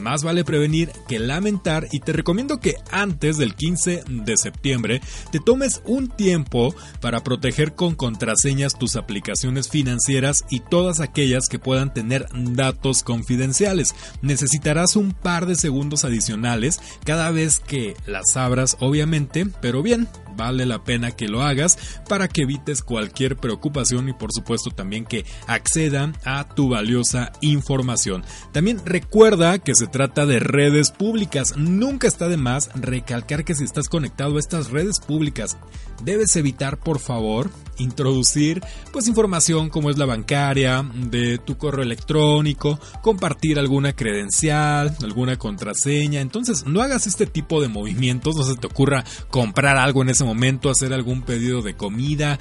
más 0.00 0.22
vale 0.22 0.44
prevenir 0.44 0.90
que 1.08 1.18
lamentar 1.18 1.86
y 1.92 2.00
te 2.00 2.12
recomiendo 2.12 2.60
que 2.60 2.76
antes 2.90 3.36
del 3.38 3.54
15 3.54 4.04
de 4.08 4.36
septiembre 4.36 5.00
te 5.30 5.38
tomes 5.38 5.82
un 5.84 6.08
tiempo 6.08 6.74
para 7.00 7.22
proteger 7.22 7.74
con 7.74 7.94
contraseñas 7.94 8.78
tus 8.78 8.96
aplicaciones 8.96 9.68
financieras 9.68 10.44
y 10.50 10.60
todas 10.60 11.00
aquellas 11.00 11.48
que 11.48 11.58
puedan 11.58 11.92
tener 11.92 12.26
datos 12.34 13.02
confidenciales. 13.02 13.94
Necesitarás 14.22 14.96
un 14.96 15.12
par 15.12 15.46
de 15.46 15.54
segundos 15.54 16.04
adicionales 16.04 16.80
cada 17.04 17.30
vez 17.30 17.58
que 17.60 17.94
las 18.06 18.36
abras 18.36 18.76
obviamente, 18.80 19.46
pero 19.60 19.82
bien, 19.82 20.08
vale 20.36 20.66
la 20.66 20.84
pena 20.84 21.10
que 21.12 21.28
lo 21.28 21.42
hagas 21.42 21.78
para 22.08 22.28
que 22.28 22.42
evites 22.42 22.82
cualquier 22.82 23.36
preocupación 23.36 24.08
y 24.08 24.12
por 24.12 24.32
supuesto 24.32 24.70
también 24.70 25.04
que 25.04 25.24
accedan 25.46 26.16
a 26.24 26.48
tu 26.48 26.68
valiosa 26.68 27.32
información. 27.40 28.24
También 28.52 28.80
recuerda 28.84 29.58
que 29.58 29.74
se 29.74 29.86
trata 29.86 30.26
de 30.26 30.40
redes 30.40 30.90
públicas. 30.90 31.56
Nunca 31.56 32.08
está 32.08 32.28
de 32.28 32.36
más 32.36 32.70
recalcar 32.74 33.44
que 33.44 33.54
si 33.54 33.64
estás 33.64 33.88
conectado 33.88 34.36
a 34.36 34.40
estas 34.40 34.70
redes 34.70 35.00
públicas, 35.00 35.56
debes 36.04 36.36
evitar 36.36 36.78
por 36.78 36.98
favor 36.98 37.50
introducir 37.78 38.60
pues 38.92 39.08
información 39.08 39.70
como 39.70 39.90
es 39.90 39.98
la 39.98 40.06
bancaria, 40.06 40.84
de 40.94 41.38
tu 41.38 41.56
correo 41.56 41.82
electrónico, 41.82 42.78
compartir 43.02 43.58
alguna 43.58 43.94
credencial, 43.94 44.96
alguna 45.02 45.36
contraseña. 45.36 46.20
Entonces, 46.20 46.66
no 46.66 46.82
hagas 46.82 47.06
este 47.06 47.26
tipo 47.26 47.60
de 47.60 47.68
movimientos, 47.68 48.36
no 48.36 48.44
se 48.44 48.56
te 48.56 48.66
ocurra 48.66 49.04
comprar 49.30 49.76
algo 49.76 50.02
en 50.02 50.10
ese 50.10 50.24
momento, 50.24 50.29
hacer 50.70 50.92
algún 50.92 51.22
pedido 51.22 51.62
de 51.62 51.74
comida, 51.74 52.38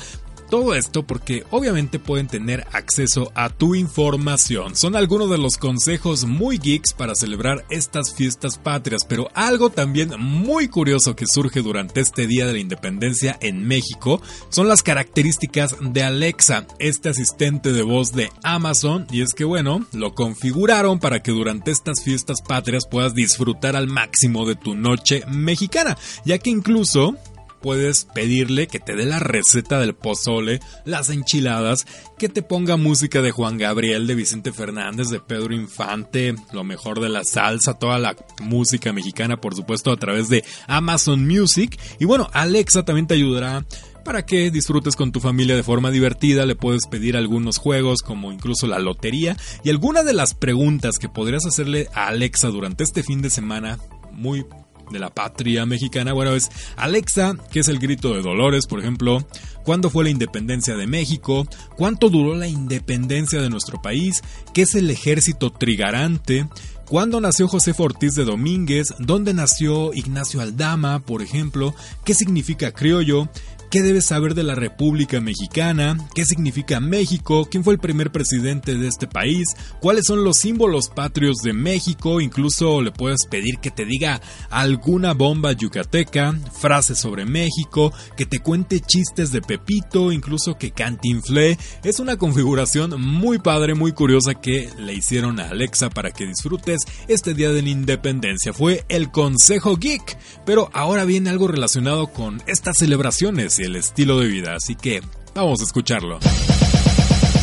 todo 0.50 0.74
esto 0.74 1.03
porque 1.03 1.43
obviamente 1.51 2.00
pueden 2.00 2.27
tener 2.27 2.65
acceso 2.74 3.31
a 3.36 3.50
tu 3.50 3.75
información. 3.75 4.75
Son 4.75 4.96
algunos 4.96 5.29
de 5.29 5.38
los 5.38 5.58
consejos 5.58 6.25
muy 6.25 6.58
geeks 6.58 6.93
para 6.93 7.15
celebrar 7.15 7.65
estas 7.69 8.13
fiestas 8.15 8.58
patrias, 8.58 9.05
pero 9.08 9.29
algo 9.36 9.69
también 9.69 10.12
muy 10.19 10.67
curioso 10.67 11.15
que 11.15 11.27
surge 11.27 11.62
durante 11.62 12.01
este 12.01 12.25
Día 12.25 12.48
de 12.48 12.53
la 12.53 12.60
Independencia 12.60 13.38
en 13.41 13.67
México 13.67 14.22
son 14.50 14.67
las 14.67 14.81
características 14.81 15.75
de 15.79 16.03
Alexa, 16.03 16.65
este 16.79 17.10
asistente 17.10 17.72
de 17.72 17.84
voz 17.84 18.12
de 18.13 18.31
Amazon, 18.43 19.05
y 19.12 19.22
es 19.22 19.34
que 19.34 19.43
bueno, 19.43 19.86
lo 19.93 20.15
configuraron 20.15 21.00
para 21.00 21.22
que 21.22 21.31
durante 21.31 21.72
estas 21.72 22.03
fiestas 22.03 22.41
patrias 22.41 22.88
puedas 22.89 23.13
disfrutar 23.13 23.75
al 23.75 23.88
máximo 23.88 24.48
de 24.48 24.55
tu 24.55 24.75
noche 24.75 25.24
mexicana, 25.27 25.98
ya 26.25 26.39
que 26.39 26.50
incluso 26.50 27.15
puedes 27.62 28.06
pedirle 28.06 28.68
que 28.68 28.80
te 28.80 28.96
dé 28.96 29.06
la 29.06 29.20
receta 29.20 29.80
del 29.80 29.96
pozole, 29.96 30.60
las 30.86 31.10
enchiladas, 31.10 31.86
que 32.18 32.30
te 32.30 32.42
ponga 32.42 32.78
música 32.78 33.22
de 33.22 33.32
Juan 33.32 33.58
Gabriel, 33.58 34.08
de 34.08 34.16
Vicente 34.16 34.51
Fernández, 34.51 35.10
de 35.10 35.20
Pedro 35.20 35.54
Infante, 35.54 36.36
lo 36.51 36.63
mejor 36.63 37.00
de 37.00 37.10
la 37.10 37.24
salsa, 37.24 37.80
toda 37.80 38.00
la 38.00 38.16
música 38.42 38.94
mexicana, 38.94 39.39
por 39.42 39.56
supuesto, 39.56 39.92
a 39.92 39.98
través 39.98 40.30
de 40.30 40.44
Amazon 40.68 41.28
Music. 41.28 41.80
Y 42.00 42.06
bueno, 42.06 42.30
Alexa 42.34 42.84
también 42.84 43.08
te 43.08 43.16
ayudará 43.16 43.66
para 44.04 44.25
que 44.25 44.50
disfrutes 44.50 44.96
con 44.96 45.12
tu 45.12 45.20
familia 45.20 45.56
de 45.56 45.63
forma 45.63 45.92
divertida. 45.92 46.46
Le 46.46 46.56
puedes 46.56 46.88
pedir 46.88 47.16
algunos 47.16 47.58
juegos 47.58 48.01
como 48.01 48.32
incluso 48.32 48.68
la 48.68 48.80
lotería 48.80 49.38
y 49.63 49.70
alguna 49.70 50.04
de 50.04 50.13
las 50.13 50.34
preguntas 50.34 50.98
que 50.98 51.10
podrías 51.10 51.46
hacerle 51.46 51.89
a 51.94 52.08
Alexa 52.08 52.48
durante 52.50 52.84
este 52.84 53.04
fin 53.04 53.22
de 53.22 53.30
semana 53.30 53.78
muy 54.12 54.46
de 54.91 55.00
la 55.00 55.10
patria 55.10 55.65
mexicana, 55.65 56.13
bueno, 56.13 56.34
es 56.34 56.50
Alexa, 56.75 57.36
que 57.51 57.60
es 57.60 57.67
el 57.67 57.79
grito 57.79 58.13
de 58.13 58.22
Dolores, 58.22 58.67
por 58.67 58.79
ejemplo, 58.79 59.25
cuándo 59.63 59.89
fue 59.89 60.03
la 60.03 60.10
independencia 60.10 60.75
de 60.75 60.88
México, 60.88 61.48
cuánto 61.75 62.10
duró 62.10 62.36
la 62.36 62.48
independencia 62.48 63.41
de 63.41 63.50
nuestro 63.50 63.81
país, 63.81 64.24
qué 64.53 64.63
es 64.63 64.75
el 64.75 64.89
ejército 64.89 65.51
trigarante, 65.51 66.48
cuándo 66.88 67.22
nació 67.22 67.48
José 67.48 67.74
Ortiz 67.77 68.15
de 68.15 68.25
Domínguez, 68.25 68.93
dónde 68.98 69.34
nació 69.34 69.93
Ignacio 69.93 70.41
Aldama, 70.41 70.99
por 70.99 71.21
ejemplo, 71.21 71.75
qué 72.04 72.13
significa 72.13 72.71
criollo, 72.71 73.30
¿Qué 73.69 73.84
debes 73.84 74.05
saber 74.05 74.34
de 74.34 74.41
la 74.41 74.55
República 74.55 75.21
Mexicana? 75.21 75.95
¿Qué 76.15 76.25
significa 76.25 76.79
México? 76.79 77.47
¿Quién 77.51 77.63
fue 77.63 77.73
el 77.73 77.79
primer 77.79 78.12
presidente 78.12 78.75
de 78.75 78.88
este 78.88 79.05
país? 79.05 79.45
¿Cuáles 79.79 80.05
son 80.08 80.23
los 80.23 80.38
símbolos 80.38 80.89
patrios 80.89 81.38
de 81.43 81.53
México? 81.53 82.19
Incluso 82.19 82.82
le 82.82 82.91
puedes 82.91 83.27
pedir 83.27 83.60
que 83.60 83.69
te 83.69 83.86
diga 83.86 84.21
alguna 84.49 85.13
bomba 85.13 85.51
yucateca, 85.51 86.34
frases 86.60 86.97
sobre 86.97 87.25
México, 87.25 87.93
que 88.17 88.25
te 88.25 88.39
cuente 88.39 88.79
chistes 88.79 89.32
de 89.32 89.43
Pepito, 89.43 90.12
incluso 90.12 90.58
que 90.58 90.71
cantinflé. 90.71 91.60
Es 91.84 91.99
una 91.99 92.17
configuración 92.17 92.99
muy 92.99 93.38
padre, 93.38 93.75
muy 93.75 93.91
curiosa 93.91 94.34
que 94.34 94.67
le 94.79 94.95
hicieron 94.95 95.39
a 95.39 95.49
Alexa 95.49 95.91
para 95.91 96.10
que 96.10 96.25
disfrutes 96.25 96.79
este 97.08 97.36
día 97.36 97.51
de 97.51 97.62
la 97.62 97.69
independencia. 97.69 98.51
Fue 98.51 98.84
el 98.89 99.12
Consejo 99.12 99.77
Geek, 99.77 100.17
pero 100.43 100.71
ahora 100.73 101.05
viene 101.05 101.29
algo 101.29 101.47
relacionado 101.47 102.08
con 102.08 102.41
estas 102.47 102.77
celebraciones 102.79 103.59
el 103.65 103.76
estilo 103.76 104.19
de 104.19 104.28
vida, 104.28 104.56
así 104.56 104.76
que 104.76 105.02
vamos 105.34 105.62
a 105.62 105.63
escucharlo. 105.63 106.19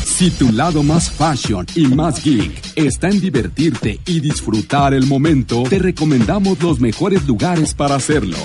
Si 0.05 0.31
tu 0.31 0.51
lado 0.51 0.83
más 0.83 1.11
fashion 1.11 1.67
y 1.75 1.89
más 1.89 2.25
geek 2.25 2.73
está 2.75 3.09
en 3.09 3.21
divertirte 3.21 4.01
y 4.07 4.21
disfrutar 4.21 4.95
el 4.95 5.07
momento, 5.07 5.65
te 5.69 5.79
recomendamos 5.79 6.63
los 6.63 6.81
mejores 6.81 7.27
lugares 7.27 7.75
para 7.75 7.97
hacerlo. 7.97 8.39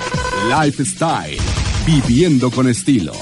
Lifestyle, 0.49 1.37
viviendo 1.85 2.51
con 2.51 2.67
estilo. 2.67 3.13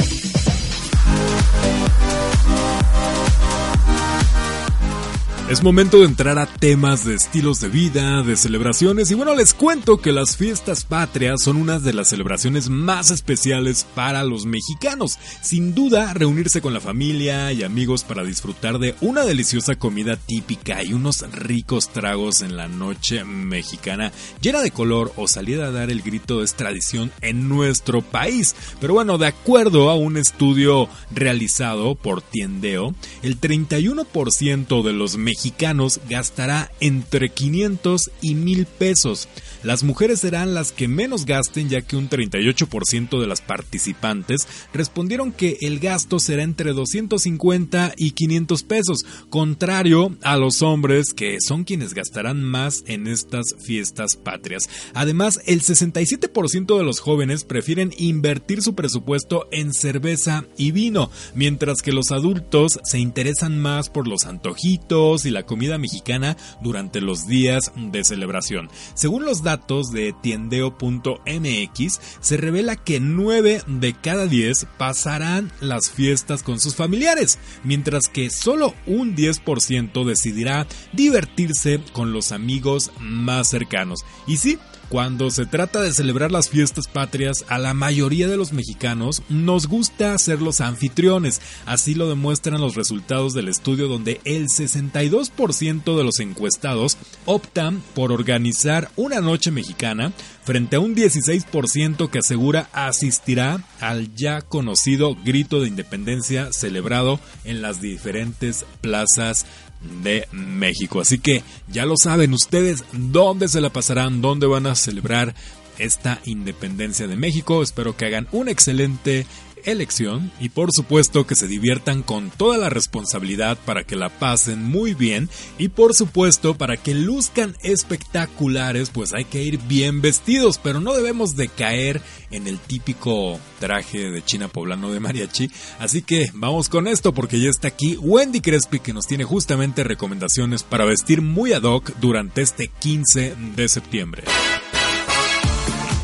Es 5.50 5.64
momento 5.64 6.02
de 6.02 6.06
entrar 6.06 6.38
a 6.38 6.46
temas 6.46 7.06
de 7.06 7.16
estilos 7.16 7.60
de 7.60 7.70
vida, 7.70 8.22
de 8.22 8.38
celebraciones 8.38 9.10
y 9.10 9.16
bueno, 9.16 9.34
les 9.34 9.56
cuento 9.56 9.98
que 9.98 10.12
las 10.12 10.38
fiestas 10.38 10.84
patrias 10.84 11.42
son 11.42 11.58
una 11.58 11.80
de 11.80 11.92
las 11.92 12.10
celebraciones 12.10 12.70
más 12.70 13.10
especiales 13.10 13.84
para 13.96 14.24
los 14.24 14.46
mexicanos. 14.46 15.18
Sin 15.42 15.74
duda, 15.74 16.14
reunirse 16.14 16.62
con 16.62 16.76
la 16.76 16.80
familia 16.80 17.52
y 17.52 17.64
amigos 17.64 18.04
para 18.04 18.24
disfrutar 18.24 18.78
de 18.78 18.94
una 19.02 19.26
deliciosa 19.26 19.74
comida 19.74 20.18
típica 20.18 20.84
y 20.84 20.94
unos 20.94 21.22
ricos 21.32 21.90
tragos 21.90 22.42
en 22.42 22.56
la 22.56 22.68
noche 22.68 23.24
mexicana 23.24 24.12
llena 24.42 24.62
de 24.62 24.70
color 24.70 25.12
o 25.16 25.28
salir 25.28 25.62
a 25.62 25.72
dar 25.72 25.90
el 25.90 26.04
grito 26.04 26.44
es 26.44 26.54
tradición 26.54 27.12
en 27.22 27.50
nuestro 27.50 28.04
país. 28.04 28.56
Pero 28.80 28.94
bueno, 28.94 29.18
de 29.18 29.26
acuerdo 29.26 29.90
a 29.90 29.96
un 29.96 30.16
estudio 30.16 30.90
realizado 31.10 31.96
por 31.96 32.22
Tiendeo, 32.22 32.94
el 33.24 33.42
31% 33.42 34.84
de 34.84 34.94
los 34.94 35.18
mexicanos 35.18 35.38
mexicanos 35.39 36.02
gastará 36.10 36.69
entre 36.82 37.30
500 37.30 38.12
y 38.19 38.36
1000 38.36 38.65
pesos. 38.65 39.30
Las 39.63 39.84
mujeres 39.84 40.22
serán 40.22 40.54
las 40.54 40.72
que 40.72 40.88
menos 40.88 41.26
gasten 41.26 41.67
ya 41.67 41.82
que 41.82 41.98
un 41.98 42.10
38% 42.10 43.19
de 43.19 43.28
las 43.28 43.41
participantes 43.41 44.48
respondieron 44.74 45.34
que 45.34 45.58
el 45.62 45.80
gasto 45.80 46.19
será 46.19 46.43
entre 46.43 46.72
250 46.72 47.93
y 47.98 48.12
500 48.12 48.63
pesos, 48.63 49.00
contrario 49.30 50.15
a 50.24 50.38
los 50.38 50.62
hombres 50.62 51.13
que 51.13 51.38
son 51.41 51.65
quienes 51.65 51.93
gastarán 51.93 52.41
más 52.41 52.84
en 52.88 53.08
estas 53.08 53.56
fiestas 53.60 54.15
patrias. 54.15 54.69
Además, 54.93 55.41
el 55.45 55.62
67% 55.62 56.78
de 56.78 56.84
los 56.84 57.02
jóvenes 57.02 57.43
prefieren 57.43 57.91
invertir 57.98 58.62
su 58.62 58.76
presupuesto 58.76 59.48
en 59.52 59.74
cerveza 59.74 60.45
y 60.58 60.72
vino, 60.72 61.12
mientras 61.36 61.82
que 61.82 61.91
los 61.91 62.12
adultos 62.12 62.80
se 62.84 63.00
interesan 63.00 63.60
más 63.60 63.89
por 63.89 64.08
los 64.08 64.26
antojitos 64.26 65.26
y 65.26 65.32
la 65.32 65.43
comida 65.43 65.78
mexicana 65.78 66.38
durante 66.62 67.02
los 67.02 67.28
días 67.28 67.72
de 67.76 68.04
celebración. 68.06 68.69
Según 68.93 69.26
los 69.26 69.43
de 69.58 70.14
tiendeo.mx 70.22 72.00
se 72.20 72.38
revela 72.38 72.76
que 72.76 73.00
9 73.00 73.64
de 73.68 73.94
cada 73.94 74.28
10 74.28 74.68
pasarán 74.78 75.52
las 75.60 75.90
fiestas 75.90 76.44
con 76.44 76.60
sus 76.60 76.76
familiares, 76.76 77.40
mientras 77.64 78.08
que 78.08 78.30
solo 78.30 78.76
un 78.86 79.16
10% 79.16 80.06
decidirá 80.06 80.68
divertirse 80.94 81.82
con 81.94 82.14
los 82.14 82.32
amigos 82.32 82.92
más 83.00 83.50
cercanos. 83.50 84.06
Y 84.28 84.38
sí, 84.38 84.60
cuando 84.89 85.30
se 85.30 85.45
trata 85.45 85.82
de 85.82 85.93
celebrar 85.93 86.32
las 86.32 86.49
fiestas 86.49 86.88
patrias, 86.88 87.45
a 87.47 87.60
la 87.60 87.73
mayoría 87.73 88.28
de 88.28 88.38
los 88.38 88.54
mexicanos 88.54 89.21
nos 89.30 89.67
gusta 89.67 90.17
ser 90.17 90.41
los 90.41 90.62
anfitriones. 90.62 91.41
Así 91.65 91.93
lo 91.93 92.10
demuestran 92.10 92.60
los 92.60 92.75
resultados 92.75 93.34
del 93.34 93.47
estudio 93.47 93.88
donde 93.88 94.19
el 94.25 94.47
62% 94.47 95.97
de 95.97 96.04
los 96.04 96.19
encuestados 96.19 96.97
optan 97.25 97.82
por 97.93 98.12
organizar 98.12 98.89
una 98.95 99.21
noche 99.21 99.52
mexicana 99.52 100.12
frente 100.43 100.78
a 100.78 100.80
un 100.80 100.95
16% 100.95 102.10
que 102.10 102.19
asegura 102.19 102.69
asistirá 102.73 103.63
al 103.80 104.15
ya 104.15 104.41
conocido 104.41 105.15
grito 105.23 105.62
de 105.62 105.67
independencia 105.67 106.52
celebrado 106.52 107.19
en 107.43 107.62
las 107.62 107.82
diferentes 107.82 108.65
plazas 108.82 109.45
de 109.82 110.28
México. 110.32 111.02
Así 111.02 111.20
que 111.20 111.44
ya 111.68 111.86
lo 111.86 111.96
saben 111.98 112.34
ustedes 112.34 112.84
dónde 112.92 113.48
se 113.48 113.62
la 113.62 113.72
pasarán, 113.72 114.22
dónde 114.22 114.48
van 114.48 114.68
a 114.68 114.76
celebrar 114.76 115.36
esta 115.78 116.20
independencia 116.26 117.08
de 117.08 117.15
México. 117.15 117.63
Espero 117.63 117.96
que 117.96 118.06
hagan 118.06 118.28
un 118.32 118.50
excelente 118.50 119.26
elección 119.65 120.32
y 120.39 120.50
por 120.50 120.72
supuesto 120.72 121.26
que 121.26 121.36
se 121.36 121.48
diviertan 121.48 122.04
con 122.04 122.30
toda 122.30 122.58
la 122.58 122.69
responsabilidad 122.69 123.58
para 123.65 123.84
que 123.84 123.95
la 123.95 124.10
pasen 124.10 124.63
muy 124.63 124.93
bien 124.93 125.30
y 125.58 125.69
por 125.69 125.93
supuesto 125.93 126.56
para 126.56 126.78
que 126.78 126.93
luzcan 126.93 127.56
espectaculares 127.63 128.89
pues 128.89 129.13
hay 129.13 129.26
que 129.26 129.43
ir 129.43 129.60
bien 129.60 130.02
vestidos 130.02 130.60
pero 130.62 130.80
no 130.80 130.93
debemos 130.93 131.36
de 131.36 131.48
caer 131.48 132.02
en 132.32 132.48
el 132.48 132.60
típico 132.60 133.39
traje 133.60 134.12
de 134.12 134.24
China 134.24 134.48
poblano 134.48 134.91
de 134.91 135.00
mariachi 135.00 135.50
así 135.80 136.02
que 136.02 136.32
vamos 136.34 136.69
con 136.69 136.88
esto 136.88 137.13
porque 137.13 137.39
ya 137.39 137.50
está 137.50 137.67
aquí 137.67 137.98
Wendy 137.98 138.41
Crespi 138.41 138.80
que 138.80 138.93
nos 138.93 139.08
tiene 139.08 139.24
justamente 139.24 139.84
recomendaciones 139.84 140.63
para 140.63 140.86
vestir 140.86 141.22
muy 141.22 141.54
ad 141.54 141.63
hoc 141.63 141.91
durante 142.00 142.41
este 142.41 142.67
15 142.67 143.36
de 143.56 143.69
septiembre. 143.69 144.24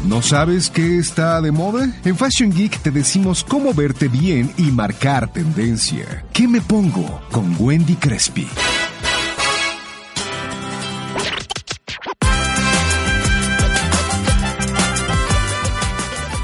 ¿No 0.07 0.21
sabes 0.21 0.69
qué 0.69 0.99
está 0.99 1.41
de 1.41 1.51
moda? 1.51 1.89
En 2.03 2.15
Fashion 2.15 2.51
Geek 2.51 2.79
te 2.79 2.91
decimos 2.91 3.43
cómo 3.43 3.73
verte 3.73 4.07
bien 4.07 4.51
y 4.55 4.63
marcar 4.65 5.33
tendencia. 5.33 6.23
¿Qué 6.31 6.47
me 6.47 6.61
pongo? 6.61 7.21
Con 7.31 7.55
Wendy 7.59 7.95
Crespi. 7.95 8.47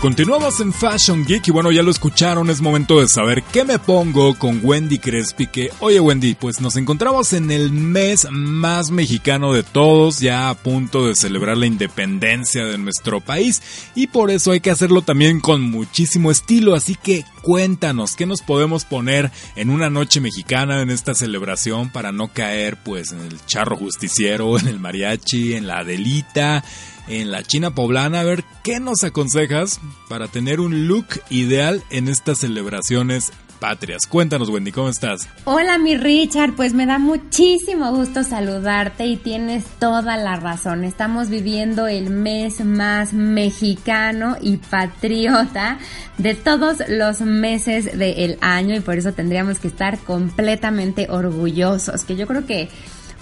Continuamos 0.02 0.60
en 0.62 0.74
Fashion 0.74 1.24
Geek 1.24 1.50
y 1.50 1.52
bueno, 1.52 1.72
ya 1.72 1.84
lo 1.84 1.92
escucharon, 1.92 2.50
es 2.50 2.60
momento 2.60 3.00
de 3.00 3.08
saber 3.08 3.44
qué 3.54 3.64
me 3.64 3.78
pongo 3.78 4.34
con 4.34 4.60
Wendy 4.64 4.98
Crespi. 4.98 5.46
Que, 5.46 5.70
oye 5.80 6.00
Wendy, 6.00 6.34
pues 6.34 6.60
nos 6.60 6.76
encontramos 6.76 7.34
en 7.34 7.52
el 7.52 7.72
mes 7.72 8.28
más 8.32 8.90
mexicano 8.90 9.54
de 9.54 9.62
todos, 9.62 10.20
ya 10.20 10.50
a 10.50 10.56
punto 10.56 11.06
de 11.06 11.14
celebrar 11.14 11.56
la 11.56 11.68
independencia 11.68 12.66
de 12.66 12.80
nuestro 12.80 13.22
país 13.22 13.62
y 13.94 14.08
por 14.08 14.32
eso 14.32 14.50
hay 14.50 14.60
que 14.60 14.72
hacerlo 14.72 15.04
también 15.04 15.40
con 15.40 15.62
muchísimo 15.62 16.32
estilo. 16.32 16.74
Así 16.74 16.96
que 16.96 17.24
cuéntanos, 17.44 18.16
¿qué 18.16 18.26
nos 18.26 18.42
podemos 18.42 18.86
poner 18.86 19.30
en 19.56 19.70
una 19.70 19.92
noche 19.92 20.20
mexicana 20.20 20.82
en 20.82 20.90
esta 20.90 21.14
celebración 21.14 21.92
para 21.92 22.12
no 22.12 22.30
caer 22.30 22.76
pues 22.78 23.12
en 23.12 23.20
el 23.20 23.40
charro 23.46 23.78
justiciero, 23.78 24.58
en 24.58 24.68
el 24.68 24.80
mariachi, 24.80 25.54
en 25.54 25.68
la 25.68 25.82
adelita? 25.82 26.64
En 27.12 27.30
la 27.30 27.44
China 27.44 27.76
poblana. 27.76 28.22
A 28.22 28.24
ver, 28.24 28.44
¿qué 28.64 28.80
nos 28.80 29.04
aconsejas 29.04 29.80
para 30.10 30.28
tener 30.28 30.60
un 30.60 30.88
look 30.88 31.08
ideal 31.30 31.84
en 31.90 32.08
estas 32.08 32.40
celebraciones 32.40 33.32
patrias. 33.62 34.08
Cuéntanos, 34.10 34.50
Wendy, 34.50 34.72
¿cómo 34.72 34.90
estás? 34.90 35.30
Hola, 35.46 35.78
mi 35.78 35.96
Richard, 35.96 36.56
pues 36.56 36.74
me 36.74 36.88
da 36.88 36.98
muchísimo 36.98 37.92
gusto 37.92 38.24
saludarte 38.24 39.06
y 39.06 39.18
tienes 39.18 39.64
toda 39.80 40.18
la 40.18 40.36
razón. 40.36 40.84
Estamos 40.84 41.30
viviendo 41.30 41.88
el 41.88 42.10
mes 42.10 42.66
más 42.66 43.14
mexicano 43.14 44.36
y 44.42 44.58
patriota 44.58 45.78
de 46.18 46.34
todos 46.34 46.78
los 46.90 47.22
meses 47.22 47.98
del 47.98 48.38
año 48.42 48.76
y 48.76 48.80
por 48.80 48.98
eso 48.98 49.14
tendríamos 49.14 49.60
que 49.60 49.68
estar 49.68 50.00
completamente 50.00 51.08
orgullosos, 51.10 52.04
que 52.04 52.16
yo 52.16 52.26
creo 52.26 52.48
que 52.48 52.68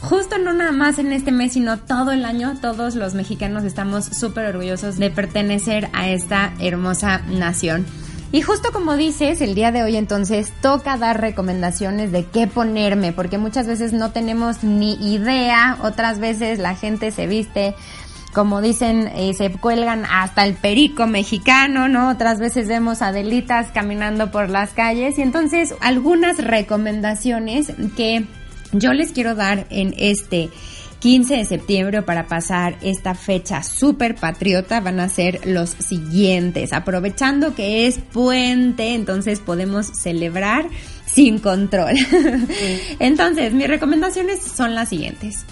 justo 0.01 0.37
no 0.37 0.53
nada 0.53 0.71
más 0.71 0.99
en 0.99 1.11
este 1.11 1.31
mes, 1.31 1.53
sino 1.53 1.77
todo 1.77 2.11
el 2.11 2.25
año, 2.25 2.57
todos 2.61 2.95
los 2.95 3.13
mexicanos 3.13 3.63
estamos 3.63 4.05
súper 4.05 4.45
orgullosos 4.45 4.97
de 4.97 5.09
pertenecer 5.09 5.89
a 5.93 6.09
esta 6.09 6.53
hermosa 6.59 7.19
nación. 7.27 7.85
Y 8.31 8.41
justo 8.41 8.71
como 8.71 8.95
dices, 8.95 9.41
el 9.41 9.55
día 9.55 9.71
de 9.71 9.81
hoy 9.81 9.97
entonces 9.97 10.53
toca 10.61 10.97
dar 10.97 11.19
recomendaciones 11.19 12.11
de 12.11 12.25
qué 12.25 12.45
ponerme, 12.45 13.11
porque 13.11 13.39
muchas 13.39 13.65
veces 13.65 13.91
no 13.91 14.11
tenemos 14.11 14.63
ni 14.63 14.93
idea, 15.13 15.79
otras 15.81 16.19
veces 16.19 16.59
la 16.59 16.75
gente 16.75 17.11
se 17.11 17.25
viste 17.25 17.75
como 18.33 18.61
dicen, 18.61 19.11
y 19.17 19.33
se 19.33 19.51
cuelgan 19.51 20.05
hasta 20.05 20.45
el 20.45 20.53
perico 20.53 21.07
mexicano, 21.07 21.87
¿no? 21.87 22.09
Otras 22.09 22.39
veces 22.39 22.67
vemos 22.67 23.01
adelitas 23.01 23.71
caminando 23.73 24.29
por 24.29 24.49
las 24.49 24.69
calles 24.71 25.17
y 25.17 25.23
entonces 25.23 25.73
algunas 25.81 26.37
recomendaciones 26.37 27.73
que 27.97 28.27
yo 28.71 28.93
les 28.93 29.11
quiero 29.11 29.35
dar 29.35 29.65
en 29.69 29.93
este 29.97 30.49
15 30.99 31.37
de 31.37 31.45
septiembre 31.45 32.01
para 32.01 32.27
pasar 32.27 32.77
esta 32.81 33.15
fecha 33.15 33.63
súper 33.63 34.15
patriota 34.15 34.81
van 34.81 34.99
a 34.99 35.07
ser 35.07 35.47
los 35.47 35.69
siguientes. 35.69 36.73
Aprovechando 36.73 37.55
que 37.55 37.87
es 37.87 37.99
puente, 37.99 38.93
entonces 38.93 39.39
podemos 39.39 39.87
celebrar 39.87 40.67
sin 41.05 41.39
control. 41.39 41.95
entonces, 42.99 43.53
mis 43.53 43.67
recomendaciones 43.67 44.41
son 44.41 44.75
las 44.75 44.89
siguientes. 44.89 45.45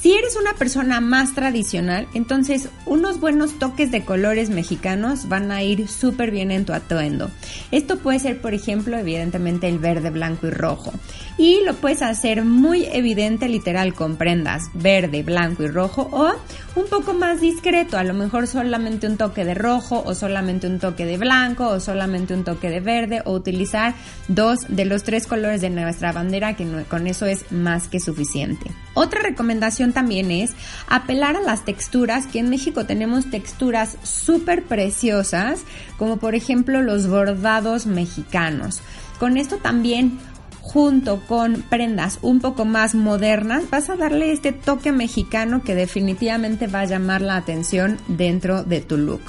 Si 0.00 0.12
eres 0.12 0.36
una 0.36 0.52
persona 0.52 1.00
más 1.00 1.34
tradicional, 1.34 2.06
entonces 2.14 2.68
unos 2.86 3.18
buenos 3.18 3.58
toques 3.58 3.90
de 3.90 4.04
colores 4.04 4.48
mexicanos 4.48 5.28
van 5.28 5.50
a 5.50 5.64
ir 5.64 5.88
súper 5.88 6.30
bien 6.30 6.52
en 6.52 6.64
tu 6.64 6.72
atuendo. 6.72 7.32
Esto 7.72 7.98
puede 7.98 8.20
ser, 8.20 8.40
por 8.40 8.54
ejemplo, 8.54 8.96
evidentemente 8.96 9.68
el 9.68 9.80
verde, 9.80 10.10
blanco 10.10 10.46
y 10.46 10.50
rojo. 10.50 10.92
Y 11.36 11.64
lo 11.64 11.74
puedes 11.74 12.02
hacer 12.02 12.44
muy 12.44 12.84
evidente 12.84 13.48
literal 13.48 13.92
con 13.92 14.16
prendas 14.16 14.70
verde, 14.72 15.24
blanco 15.24 15.64
y 15.64 15.68
rojo 15.68 16.08
o 16.12 16.32
un 16.76 16.86
poco 16.86 17.12
más 17.12 17.40
discreto, 17.40 17.98
a 17.98 18.04
lo 18.04 18.14
mejor 18.14 18.46
solamente 18.46 19.08
un 19.08 19.16
toque 19.16 19.44
de 19.44 19.54
rojo 19.54 20.02
o 20.06 20.14
solamente 20.14 20.68
un 20.68 20.78
toque 20.78 21.06
de 21.06 21.18
blanco 21.18 21.66
o 21.66 21.80
solamente 21.80 22.34
un 22.34 22.44
toque 22.44 22.70
de 22.70 22.78
verde 22.78 23.22
o 23.24 23.32
utilizar 23.32 23.94
dos 24.28 24.60
de 24.68 24.84
los 24.84 25.02
tres 25.02 25.26
colores 25.26 25.60
de 25.60 25.70
nuestra 25.70 26.12
bandera 26.12 26.54
que 26.54 26.66
con 26.88 27.08
eso 27.08 27.26
es 27.26 27.50
más 27.50 27.88
que 27.88 27.98
suficiente. 27.98 28.70
Otra 28.94 29.22
recomendación 29.22 29.87
también 29.92 30.30
es 30.30 30.52
apelar 30.88 31.36
a 31.36 31.42
las 31.42 31.64
texturas, 31.64 32.26
que 32.26 32.38
en 32.38 32.50
México 32.50 32.84
tenemos 32.86 33.30
texturas 33.30 33.96
súper 34.02 34.64
preciosas, 34.64 35.60
como 35.96 36.16
por 36.18 36.34
ejemplo 36.34 36.82
los 36.82 37.08
bordados 37.08 37.86
mexicanos. 37.86 38.80
Con 39.18 39.36
esto 39.36 39.56
también 39.56 40.18
junto 40.60 41.20
con 41.26 41.62
prendas 41.62 42.18
un 42.20 42.40
poco 42.40 42.66
más 42.66 42.94
modernas, 42.94 43.70
vas 43.70 43.88
a 43.88 43.96
darle 43.96 44.32
este 44.32 44.52
toque 44.52 44.92
mexicano 44.92 45.62
que 45.62 45.74
definitivamente 45.74 46.66
va 46.66 46.80
a 46.80 46.84
llamar 46.84 47.22
la 47.22 47.36
atención 47.36 47.96
dentro 48.06 48.64
de 48.64 48.82
tu 48.82 48.98
look. 48.98 49.22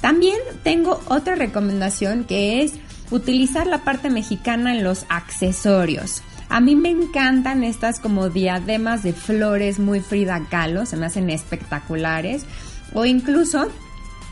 También 0.00 0.38
tengo 0.64 1.00
otra 1.08 1.34
recomendación 1.34 2.24
que 2.24 2.62
es 2.62 2.72
utilizar 3.10 3.66
la 3.66 3.84
parte 3.84 4.08
mexicana 4.08 4.74
en 4.74 4.82
los 4.82 5.04
accesorios. 5.10 6.22
A 6.52 6.60
mí 6.60 6.76
me 6.76 6.90
encantan 6.90 7.64
estas 7.64 7.98
como 7.98 8.28
diademas 8.28 9.02
de 9.02 9.14
flores 9.14 9.78
muy 9.78 10.00
Frida 10.00 10.48
Kahlo, 10.50 10.84
se 10.84 10.98
me 10.98 11.06
hacen 11.06 11.30
espectaculares. 11.30 12.44
O 12.92 13.06
incluso 13.06 13.68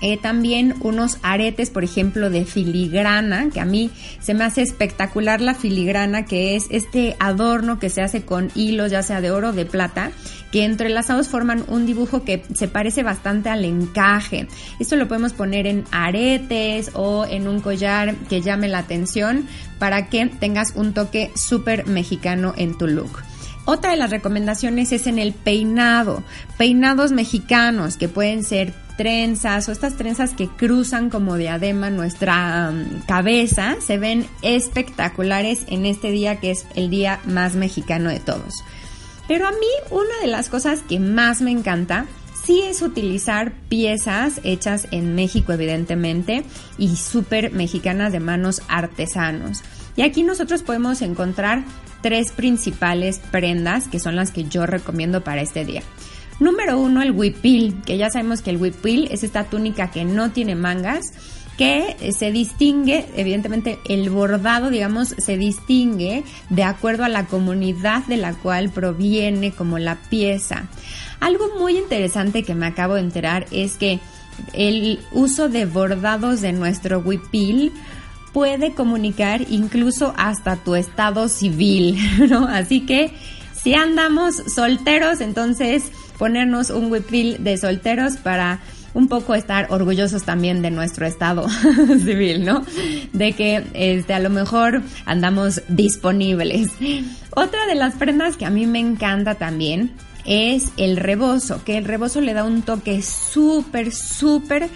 eh, 0.02 0.18
también 0.18 0.74
unos 0.80 1.16
aretes, 1.22 1.70
por 1.70 1.82
ejemplo, 1.82 2.28
de 2.28 2.44
filigrana, 2.44 3.48
que 3.48 3.60
a 3.60 3.64
mí 3.64 3.90
se 4.20 4.34
me 4.34 4.44
hace 4.44 4.60
espectacular 4.60 5.40
la 5.40 5.54
filigrana, 5.54 6.26
que 6.26 6.56
es 6.56 6.66
este 6.68 7.16
adorno 7.20 7.78
que 7.78 7.88
se 7.88 8.02
hace 8.02 8.22
con 8.22 8.50
hilos, 8.54 8.90
ya 8.90 9.02
sea 9.02 9.22
de 9.22 9.30
oro 9.30 9.48
o 9.48 9.52
de 9.52 9.64
plata, 9.64 10.10
que 10.50 10.64
entrelazados 10.64 11.28
forman 11.28 11.64
un 11.68 11.86
dibujo 11.86 12.24
que 12.24 12.42
se 12.54 12.68
parece 12.68 13.02
bastante 13.02 13.48
al 13.48 13.64
encaje. 13.64 14.48
Esto 14.78 14.96
lo 14.96 15.08
podemos 15.08 15.32
poner 15.32 15.66
en 15.66 15.84
aretes 15.90 16.90
o 16.94 17.24
en 17.24 17.48
un 17.48 17.60
collar 17.60 18.14
que 18.28 18.40
llame 18.40 18.68
la 18.68 18.78
atención 18.78 19.46
para 19.78 20.08
que 20.08 20.26
tengas 20.26 20.74
un 20.74 20.92
toque 20.92 21.30
súper 21.34 21.86
mexicano 21.86 22.54
en 22.56 22.76
tu 22.76 22.86
look. 22.86 23.22
Otra 23.64 23.92
de 23.92 23.96
las 23.96 24.10
recomendaciones 24.10 24.90
es 24.90 25.06
en 25.06 25.18
el 25.18 25.32
peinado. 25.32 26.22
Peinados 26.56 27.12
mexicanos 27.12 27.96
que 27.96 28.08
pueden 28.08 28.42
ser 28.42 28.72
trenzas 28.96 29.68
o 29.68 29.72
estas 29.72 29.96
trenzas 29.96 30.32
que 30.32 30.48
cruzan 30.48 31.08
como 31.08 31.36
diadema 31.36 31.88
nuestra 31.88 32.70
um, 32.70 33.00
cabeza 33.06 33.76
se 33.80 33.96
ven 33.96 34.26
espectaculares 34.42 35.64
en 35.68 35.86
este 35.86 36.10
día 36.10 36.40
que 36.40 36.50
es 36.50 36.66
el 36.74 36.90
día 36.90 37.20
más 37.24 37.54
mexicano 37.54 38.10
de 38.10 38.20
todos. 38.20 38.64
Pero 39.30 39.46
a 39.46 39.52
mí 39.52 39.68
una 39.92 40.18
de 40.22 40.26
las 40.26 40.48
cosas 40.48 40.82
que 40.82 40.98
más 40.98 41.40
me 41.40 41.52
encanta 41.52 42.06
sí 42.44 42.62
es 42.62 42.82
utilizar 42.82 43.52
piezas 43.68 44.40
hechas 44.42 44.88
en 44.90 45.14
México, 45.14 45.52
evidentemente, 45.52 46.42
y 46.78 46.96
súper 46.96 47.52
mexicanas 47.52 48.10
de 48.10 48.18
manos 48.18 48.60
artesanos. 48.66 49.62
Y 49.94 50.02
aquí 50.02 50.24
nosotros 50.24 50.64
podemos 50.64 51.00
encontrar 51.00 51.62
tres 52.02 52.32
principales 52.32 53.20
prendas 53.30 53.86
que 53.86 54.00
son 54.00 54.16
las 54.16 54.32
que 54.32 54.46
yo 54.46 54.66
recomiendo 54.66 55.22
para 55.22 55.42
este 55.42 55.64
día. 55.64 55.84
Número 56.40 56.76
uno, 56.76 57.00
el 57.00 57.12
huipil, 57.12 57.82
que 57.86 57.98
ya 57.98 58.10
sabemos 58.10 58.42
que 58.42 58.50
el 58.50 58.56
huipil 58.56 59.06
es 59.12 59.22
esta 59.22 59.44
túnica 59.44 59.92
que 59.92 60.04
no 60.04 60.32
tiene 60.32 60.56
mangas, 60.56 61.12
que 61.60 62.14
se 62.16 62.32
distingue, 62.32 63.04
evidentemente 63.16 63.80
el 63.84 64.08
bordado, 64.08 64.70
digamos, 64.70 65.08
se 65.08 65.36
distingue 65.36 66.24
de 66.48 66.62
acuerdo 66.62 67.04
a 67.04 67.10
la 67.10 67.26
comunidad 67.26 68.02
de 68.06 68.16
la 68.16 68.32
cual 68.32 68.70
proviene 68.70 69.52
como 69.52 69.78
la 69.78 69.96
pieza. 69.96 70.70
Algo 71.20 71.50
muy 71.58 71.76
interesante 71.76 72.44
que 72.44 72.54
me 72.54 72.64
acabo 72.64 72.94
de 72.94 73.02
enterar 73.02 73.44
es 73.50 73.76
que 73.76 74.00
el 74.54 75.00
uso 75.12 75.50
de 75.50 75.66
bordados 75.66 76.40
de 76.40 76.54
nuestro 76.54 77.00
huipil 77.00 77.74
puede 78.32 78.72
comunicar 78.72 79.42
incluso 79.50 80.14
hasta 80.16 80.56
tu 80.56 80.76
estado 80.76 81.28
civil, 81.28 81.98
¿no? 82.30 82.48
Así 82.48 82.86
que 82.86 83.12
si 83.52 83.74
andamos 83.74 84.34
solteros, 84.34 85.20
entonces 85.20 85.92
ponernos 86.16 86.70
un 86.70 86.90
huipil 86.90 87.44
de 87.44 87.58
solteros 87.58 88.16
para 88.16 88.60
un 88.94 89.08
poco 89.08 89.34
estar 89.34 89.66
orgullosos 89.70 90.24
también 90.24 90.62
de 90.62 90.70
nuestro 90.70 91.06
estado 91.06 91.48
civil, 92.04 92.44
¿no? 92.44 92.64
De 93.12 93.32
que 93.32 93.64
este, 93.74 94.14
a 94.14 94.18
lo 94.18 94.30
mejor 94.30 94.82
andamos 95.06 95.62
disponibles. 95.68 96.70
Otra 97.30 97.66
de 97.66 97.74
las 97.74 97.94
prendas 97.94 98.36
que 98.36 98.46
a 98.46 98.50
mí 98.50 98.66
me 98.66 98.80
encanta 98.80 99.36
también 99.36 99.92
es 100.24 100.72
el 100.76 100.96
rebozo, 100.96 101.62
que 101.64 101.78
el 101.78 101.84
rebozo 101.84 102.20
le 102.20 102.34
da 102.34 102.44
un 102.44 102.62
toque 102.62 103.02
súper, 103.02 103.92
súper 103.92 104.68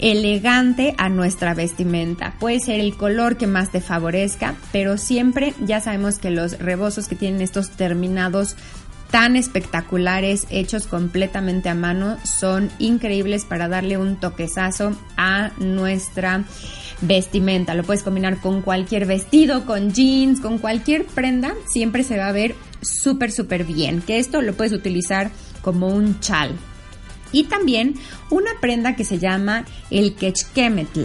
elegante 0.00 0.94
a 0.96 1.08
nuestra 1.08 1.54
vestimenta. 1.54 2.34
Puede 2.40 2.60
ser 2.60 2.80
el 2.80 2.96
color 2.96 3.36
que 3.36 3.46
más 3.46 3.70
te 3.70 3.80
favorezca, 3.80 4.54
pero 4.72 4.96
siempre 4.96 5.54
ya 5.60 5.80
sabemos 5.80 6.18
que 6.18 6.30
los 6.30 6.58
rebozos 6.58 7.06
que 7.06 7.16
tienen 7.16 7.42
estos 7.42 7.70
terminados 7.70 8.56
tan 9.10 9.36
espectaculares, 9.36 10.46
hechos 10.50 10.86
completamente 10.86 11.68
a 11.68 11.74
mano, 11.74 12.16
son 12.24 12.70
increíbles 12.78 13.44
para 13.44 13.68
darle 13.68 13.98
un 13.98 14.20
toquezazo 14.20 14.96
a 15.16 15.50
nuestra 15.58 16.44
vestimenta. 17.00 17.74
Lo 17.74 17.82
puedes 17.82 18.02
combinar 18.02 18.40
con 18.40 18.62
cualquier 18.62 19.06
vestido, 19.06 19.66
con 19.66 19.92
jeans, 19.92 20.40
con 20.40 20.58
cualquier 20.58 21.06
prenda, 21.06 21.54
siempre 21.66 22.04
se 22.04 22.18
va 22.18 22.28
a 22.28 22.32
ver 22.32 22.54
súper, 22.82 23.32
súper 23.32 23.64
bien. 23.64 24.02
Que 24.02 24.18
esto 24.18 24.42
lo 24.42 24.54
puedes 24.54 24.72
utilizar 24.72 25.30
como 25.62 25.88
un 25.88 26.20
chal. 26.20 26.56
Y 27.32 27.44
también 27.44 27.94
una 28.30 28.50
prenda 28.60 28.96
que 28.96 29.04
se 29.04 29.18
llama 29.18 29.64
el 29.90 30.14
quechquemetl. 30.14 31.04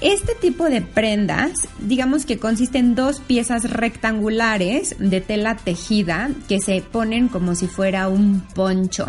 Este 0.00 0.34
tipo 0.34 0.64
de 0.64 0.80
prendas, 0.80 1.68
digamos 1.78 2.24
que 2.24 2.38
consisten 2.38 2.86
en 2.86 2.94
dos 2.94 3.20
piezas 3.20 3.70
rectangulares 3.70 4.96
de 4.98 5.20
tela 5.20 5.56
tejida 5.56 6.30
que 6.48 6.58
se 6.58 6.80
ponen 6.80 7.28
como 7.28 7.54
si 7.54 7.66
fuera 7.66 8.08
un 8.08 8.40
poncho. 8.54 9.08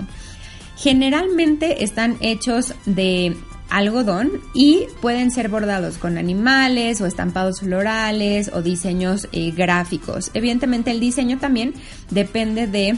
Generalmente 0.76 1.86
están 1.86 2.18
hechos 2.20 2.74
de 2.86 3.38
algodón 3.70 4.32
y 4.54 4.88
pueden 5.02 5.32
ser 5.32 5.48
bordados 5.48 5.98
con 5.98 6.18
animales 6.18 7.00
o 7.00 7.06
estampados 7.06 7.62
florales 7.62 8.52
o 8.54 8.62
diseños 8.62 9.30
eh, 9.32 9.52
gráficos. 9.52 10.30
Evidentemente 10.34 10.92
el 10.92 11.00
diseño 11.00 11.40
también 11.40 11.74
depende 12.10 12.68
de 12.68 12.98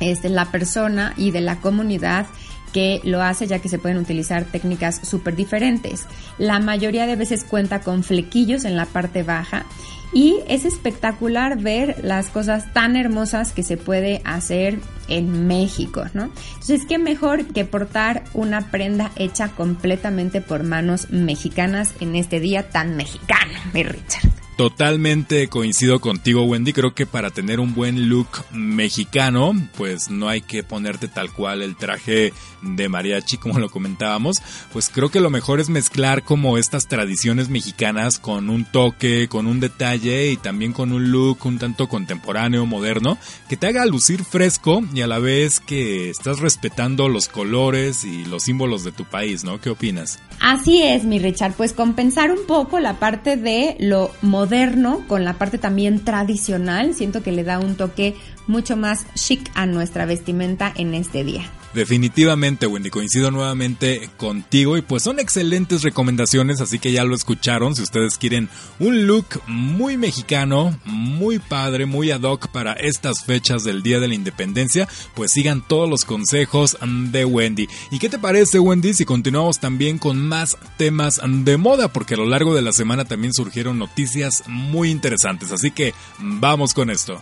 este, 0.00 0.28
la 0.28 0.50
persona 0.50 1.14
y 1.16 1.30
de 1.30 1.40
la 1.40 1.60
comunidad 1.60 2.26
que 2.68 3.00
lo 3.04 3.22
hace 3.22 3.46
ya 3.46 3.58
que 3.58 3.68
se 3.68 3.78
pueden 3.78 3.98
utilizar 3.98 4.44
técnicas 4.44 5.00
súper 5.02 5.36
diferentes. 5.36 6.06
La 6.38 6.60
mayoría 6.60 7.06
de 7.06 7.16
veces 7.16 7.44
cuenta 7.44 7.80
con 7.80 8.02
flequillos 8.02 8.64
en 8.64 8.76
la 8.76 8.86
parte 8.86 9.22
baja 9.22 9.66
y 10.12 10.36
es 10.48 10.64
espectacular 10.64 11.60
ver 11.60 12.02
las 12.02 12.28
cosas 12.30 12.72
tan 12.72 12.96
hermosas 12.96 13.52
que 13.52 13.62
se 13.62 13.76
puede 13.76 14.22
hacer 14.24 14.78
en 15.08 15.46
México, 15.46 16.04
¿no? 16.14 16.30
Entonces, 16.54 16.86
¿qué 16.86 16.98
mejor 16.98 17.46
que 17.46 17.64
portar 17.64 18.24
una 18.34 18.70
prenda 18.70 19.10
hecha 19.16 19.48
completamente 19.48 20.40
por 20.40 20.62
manos 20.62 21.10
mexicanas 21.10 21.94
en 22.00 22.16
este 22.16 22.40
día 22.40 22.70
tan 22.70 22.96
mexicano, 22.96 23.52
mi 23.72 23.82
Richard? 23.82 24.27
Totalmente 24.58 25.46
coincido 25.46 26.00
contigo, 26.00 26.42
Wendy. 26.42 26.72
Creo 26.72 26.92
que 26.92 27.06
para 27.06 27.30
tener 27.30 27.60
un 27.60 27.76
buen 27.76 28.08
look 28.08 28.26
mexicano, 28.50 29.52
pues 29.76 30.10
no 30.10 30.28
hay 30.28 30.40
que 30.40 30.64
ponerte 30.64 31.06
tal 31.06 31.32
cual 31.32 31.62
el 31.62 31.76
traje 31.76 32.32
de 32.62 32.88
mariachi, 32.88 33.36
como 33.36 33.60
lo 33.60 33.70
comentábamos. 33.70 34.42
Pues 34.72 34.90
creo 34.92 35.10
que 35.10 35.20
lo 35.20 35.30
mejor 35.30 35.60
es 35.60 35.68
mezclar 35.68 36.24
como 36.24 36.58
estas 36.58 36.88
tradiciones 36.88 37.48
mexicanas 37.50 38.18
con 38.18 38.50
un 38.50 38.64
toque, 38.64 39.28
con 39.28 39.46
un 39.46 39.60
detalle 39.60 40.32
y 40.32 40.36
también 40.36 40.72
con 40.72 40.90
un 40.90 41.12
look 41.12 41.38
un 41.44 41.60
tanto 41.60 41.88
contemporáneo, 41.88 42.66
moderno, 42.66 43.16
que 43.48 43.56
te 43.56 43.68
haga 43.68 43.86
lucir 43.86 44.24
fresco 44.24 44.82
y 44.92 45.02
a 45.02 45.06
la 45.06 45.20
vez 45.20 45.60
que 45.60 46.10
estás 46.10 46.40
respetando 46.40 47.08
los 47.08 47.28
colores 47.28 48.02
y 48.02 48.24
los 48.24 48.42
símbolos 48.42 48.82
de 48.82 48.90
tu 48.90 49.04
país, 49.04 49.44
¿no? 49.44 49.60
¿Qué 49.60 49.70
opinas? 49.70 50.18
Así 50.40 50.82
es, 50.82 51.04
mi 51.04 51.20
Richard. 51.20 51.52
Pues 51.52 51.72
compensar 51.72 52.32
un 52.32 52.44
poco 52.44 52.80
la 52.80 52.98
parte 52.98 53.36
de 53.36 53.76
lo 53.78 54.10
moderno 54.20 54.47
moderno 54.48 55.04
con 55.06 55.24
la 55.24 55.34
parte 55.34 55.58
también 55.58 56.06
tradicional. 56.06 56.94
Siento 56.94 57.22
que 57.22 57.32
le 57.32 57.44
da 57.44 57.58
un 57.58 57.74
toque 57.74 58.16
mucho 58.46 58.78
más 58.78 59.04
chic 59.12 59.50
a 59.54 59.66
nuestra 59.66 60.06
vestimenta 60.06 60.72
en 60.74 60.94
este 60.94 61.22
día. 61.22 61.42
Definitivamente, 61.74 62.66
Wendy, 62.66 62.90
coincido 62.90 63.30
nuevamente 63.30 64.08
contigo 64.16 64.76
y 64.76 64.82
pues 64.82 65.02
son 65.02 65.18
excelentes 65.18 65.82
recomendaciones, 65.82 66.60
así 66.60 66.78
que 66.78 66.92
ya 66.92 67.04
lo 67.04 67.14
escucharon. 67.14 67.76
Si 67.76 67.82
ustedes 67.82 68.16
quieren 68.16 68.48
un 68.78 69.06
look 69.06 69.26
muy 69.46 69.96
mexicano, 69.96 70.78
muy 70.84 71.38
padre, 71.38 71.86
muy 71.86 72.10
ad 72.10 72.22
hoc 72.22 72.48
para 72.48 72.72
estas 72.72 73.24
fechas 73.24 73.64
del 73.64 73.82
Día 73.82 74.00
de 74.00 74.08
la 74.08 74.14
Independencia, 74.14 74.88
pues 75.14 75.32
sigan 75.32 75.66
todos 75.66 75.88
los 75.88 76.04
consejos 76.04 76.78
de 76.80 77.24
Wendy. 77.24 77.68
¿Y 77.90 77.98
qué 77.98 78.08
te 78.08 78.18
parece, 78.18 78.58
Wendy, 78.58 78.94
si 78.94 79.04
continuamos 79.04 79.58
también 79.58 79.98
con 79.98 80.26
más 80.26 80.56
temas 80.78 81.20
de 81.22 81.56
moda? 81.58 81.92
Porque 81.92 82.14
a 82.14 82.18
lo 82.18 82.26
largo 82.26 82.54
de 82.54 82.62
la 82.62 82.72
semana 82.72 83.04
también 83.04 83.34
surgieron 83.34 83.78
noticias 83.78 84.42
muy 84.46 84.90
interesantes, 84.90 85.52
así 85.52 85.70
que 85.70 85.92
vamos 86.18 86.72
con 86.72 86.90
esto. 86.90 87.20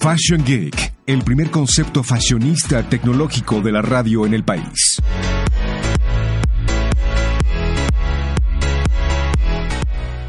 Fashion 0.00 0.42
Geek, 0.42 0.94
el 1.04 1.22
primer 1.22 1.50
concepto 1.50 2.02
fashionista 2.02 2.82
tecnológico 2.88 3.60
de 3.60 3.70
la 3.70 3.82
radio 3.82 4.24
en 4.24 4.32
el 4.32 4.42
país. 4.42 4.96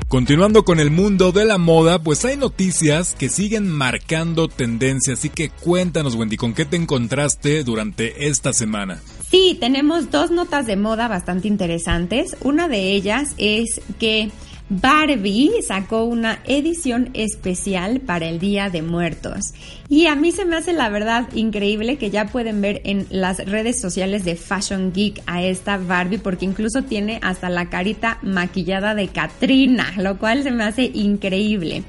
Continuando 0.09 0.65
con 0.65 0.81
el 0.81 0.91
mundo 0.91 1.31
de 1.31 1.45
la 1.45 1.57
moda, 1.57 2.03
pues 2.03 2.25
hay 2.25 2.35
noticias 2.35 3.15
que 3.15 3.29
siguen 3.29 3.69
marcando 3.69 4.49
tendencia, 4.49 5.13
así 5.13 5.29
que 5.29 5.49
cuéntanos 5.49 6.15
Wendy, 6.15 6.35
¿con 6.35 6.53
qué 6.53 6.65
te 6.65 6.75
encontraste 6.75 7.63
durante 7.63 8.27
esta 8.27 8.51
semana? 8.51 9.01
Sí, 9.29 9.55
tenemos 9.57 10.11
dos 10.11 10.31
notas 10.31 10.67
de 10.67 10.75
moda 10.75 11.07
bastante 11.07 11.47
interesantes. 11.47 12.35
Una 12.41 12.67
de 12.67 12.91
ellas 12.91 13.35
es 13.37 13.79
que 13.99 14.31
Barbie 14.73 15.51
sacó 15.67 16.05
una 16.05 16.39
edición 16.45 17.09
especial 17.13 17.99
para 17.99 18.29
el 18.29 18.39
Día 18.39 18.69
de 18.69 18.81
Muertos. 18.81 19.41
Y 19.89 20.05
a 20.05 20.15
mí 20.15 20.31
se 20.31 20.45
me 20.45 20.55
hace 20.55 20.71
la 20.71 20.87
verdad 20.87 21.27
increíble 21.33 21.97
que 21.97 22.09
ya 22.09 22.27
pueden 22.27 22.61
ver 22.61 22.81
en 22.85 23.05
las 23.09 23.39
redes 23.39 23.81
sociales 23.81 24.23
de 24.23 24.37
Fashion 24.37 24.93
Geek 24.93 25.23
a 25.25 25.43
esta 25.43 25.75
Barbie 25.75 26.19
porque 26.19 26.45
incluso 26.45 26.83
tiene 26.83 27.19
hasta 27.21 27.49
la 27.49 27.69
carita 27.69 28.19
maquillada 28.21 28.95
de 28.95 29.09
Katrina, 29.09 29.93
lo 29.97 30.17
cual 30.17 30.43
se 30.43 30.51
me 30.51 30.63
hace 30.63 30.89
increíble. 30.93 31.83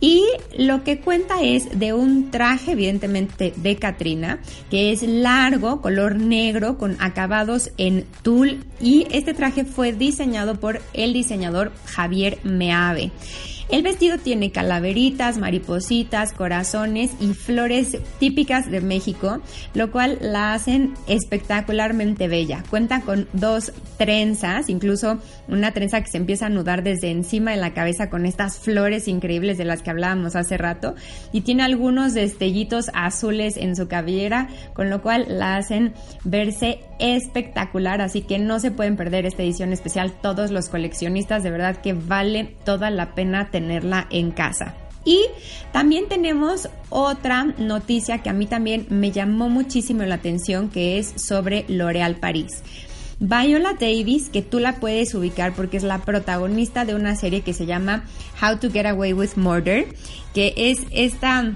Y 0.00 0.24
lo 0.56 0.84
que 0.84 1.00
cuenta 1.00 1.42
es 1.42 1.78
de 1.78 1.92
un 1.92 2.30
traje, 2.30 2.72
evidentemente, 2.72 3.52
de 3.56 3.76
Katrina, 3.76 4.38
que 4.70 4.92
es 4.92 5.02
largo, 5.02 5.80
color 5.80 6.16
negro, 6.16 6.78
con 6.78 6.96
acabados 7.00 7.72
en 7.78 8.04
tul. 8.22 8.64
Y 8.80 9.08
este 9.10 9.34
traje 9.34 9.64
fue 9.64 9.92
diseñado 9.92 10.60
por 10.60 10.80
el 10.92 11.12
diseñador 11.12 11.72
Javier 11.84 12.38
Meave. 12.44 13.10
El 13.70 13.82
vestido 13.82 14.16
tiene 14.16 14.50
calaveritas, 14.50 15.36
maripositas, 15.36 16.32
corazones 16.32 17.10
y 17.20 17.34
flores 17.34 17.98
típicas 18.18 18.70
de 18.70 18.80
México, 18.80 19.42
lo 19.74 19.92
cual 19.92 20.16
la 20.22 20.54
hacen 20.54 20.94
espectacularmente 21.06 22.28
bella. 22.28 22.64
Cuenta 22.70 23.02
con 23.02 23.28
dos 23.34 23.72
trenzas, 23.98 24.70
incluso 24.70 25.18
una 25.48 25.72
trenza 25.72 26.00
que 26.00 26.10
se 26.10 26.16
empieza 26.16 26.46
a 26.46 26.48
anudar 26.48 26.82
desde 26.82 27.10
encima 27.10 27.50
de 27.50 27.58
la 27.58 27.74
cabeza 27.74 28.08
con 28.08 28.24
estas 28.24 28.58
flores 28.58 29.06
increíbles 29.06 29.58
de 29.58 29.66
las 29.66 29.82
que 29.82 29.90
hablábamos 29.90 30.34
hace 30.34 30.56
rato 30.56 30.94
y 31.30 31.42
tiene 31.42 31.62
algunos 31.62 32.14
destellitos 32.14 32.90
azules 32.94 33.58
en 33.58 33.76
su 33.76 33.86
cabellera, 33.86 34.48
con 34.72 34.88
lo 34.88 35.02
cual 35.02 35.26
la 35.28 35.56
hacen 35.56 35.92
verse 36.24 36.80
espectacular, 36.98 38.00
así 38.00 38.22
que 38.22 38.38
no 38.38 38.60
se 38.60 38.70
pueden 38.70 38.96
perder 38.96 39.26
esta 39.26 39.42
edición 39.42 39.72
especial 39.72 40.12
todos 40.20 40.50
los 40.50 40.68
coleccionistas, 40.68 41.42
de 41.42 41.50
verdad 41.50 41.76
que 41.76 41.92
vale 41.92 42.54
toda 42.64 42.90
la 42.90 43.14
pena 43.14 43.50
tenerla 43.50 44.06
en 44.10 44.30
casa. 44.30 44.74
Y 45.04 45.24
también 45.72 46.08
tenemos 46.08 46.68
otra 46.90 47.44
noticia 47.56 48.18
que 48.18 48.28
a 48.28 48.34
mí 48.34 48.46
también 48.46 48.86
me 48.90 49.10
llamó 49.10 49.48
muchísimo 49.48 50.02
la 50.02 50.16
atención, 50.16 50.68
que 50.68 50.98
es 50.98 51.14
sobre 51.16 51.64
L'Oréal 51.68 52.16
París. 52.16 52.62
Viola 53.20 53.72
Davis, 53.72 54.28
que 54.28 54.42
tú 54.42 54.60
la 54.60 54.76
puedes 54.76 55.14
ubicar 55.14 55.52
porque 55.54 55.76
es 55.76 55.82
la 55.82 55.98
protagonista 55.98 56.84
de 56.84 56.94
una 56.94 57.16
serie 57.16 57.40
que 57.40 57.52
se 57.52 57.66
llama 57.66 58.04
How 58.40 58.58
to 58.58 58.70
Get 58.70 58.86
Away 58.86 59.12
with 59.12 59.30
Murder, 59.36 59.88
que 60.34 60.54
es 60.56 60.80
esta 60.92 61.54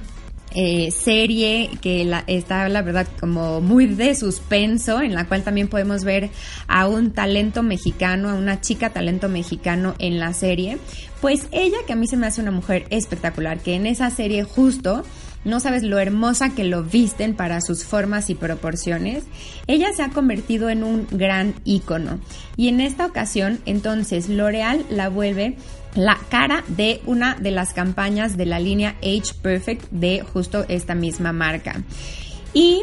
eh, 0.55 0.91
serie 0.91 1.71
que 1.81 2.11
está 2.27 2.69
la 2.69 2.83
verdad 2.83 3.07
como 3.21 3.61
muy 3.61 3.87
de 3.87 4.15
suspenso, 4.15 5.01
en 5.01 5.15
la 5.15 5.27
cual 5.27 5.43
también 5.43 5.69
podemos 5.69 6.05
ver 6.05 6.31
a 6.69 6.87
un 6.87 7.13
talento 7.13 7.63
mexicano, 7.63 8.29
a 8.31 8.35
una 8.35 8.61
chica 8.61 8.91
talento 8.91 9.29
mexicano 9.29 9.95
en 9.99 10.19
la 10.19 10.33
serie. 10.33 10.79
Pues 11.21 11.47
ella, 11.53 11.79
que 11.87 11.93
a 11.93 11.97
mí 11.97 12.07
se 12.07 12.17
me 12.17 12.27
hace 12.27 12.41
una 12.41 12.51
mujer 12.51 12.87
espectacular, 12.91 13.61
que 13.61 13.75
en 13.75 13.87
esa 13.87 14.11
serie 14.11 14.45
justo 14.45 15.05
no 15.45 15.59
sabes 15.59 15.83
lo 15.83 15.99
hermosa 15.99 16.51
que 16.51 16.65
lo 16.65 16.85
visten 16.85 17.35
para 17.35 17.61
sus 17.61 17.85
formas 17.85 18.31
y 18.31 18.35
proporciones. 18.35 19.25
Ella 19.67 19.93
se 19.95 20.03
ha 20.03 20.11
convertido 20.11 20.71
en 20.71 20.85
un 20.85 21.07
gran 21.11 21.55
ícono. 21.65 22.21
Y 22.57 22.69
en 22.69 22.81
esta 22.81 23.07
ocasión, 23.07 23.59
entonces, 23.67 24.29
L'Oreal 24.29 24.85
la 24.89 25.09
vuelve 25.09 25.57
la 25.95 26.19
cara 26.29 26.65
de 26.69 27.01
una 27.07 27.35
de 27.35 27.51
las 27.51 27.73
campañas 27.75 28.37
de 28.37 28.47
la 28.47 28.59
línea 28.59 28.97
Age 29.03 29.35
Perfect 29.41 29.91
de 29.91 30.23
justo 30.23 30.65
esta 30.69 30.95
misma 30.95 31.33
marca. 31.33 31.83
Y 32.55 32.83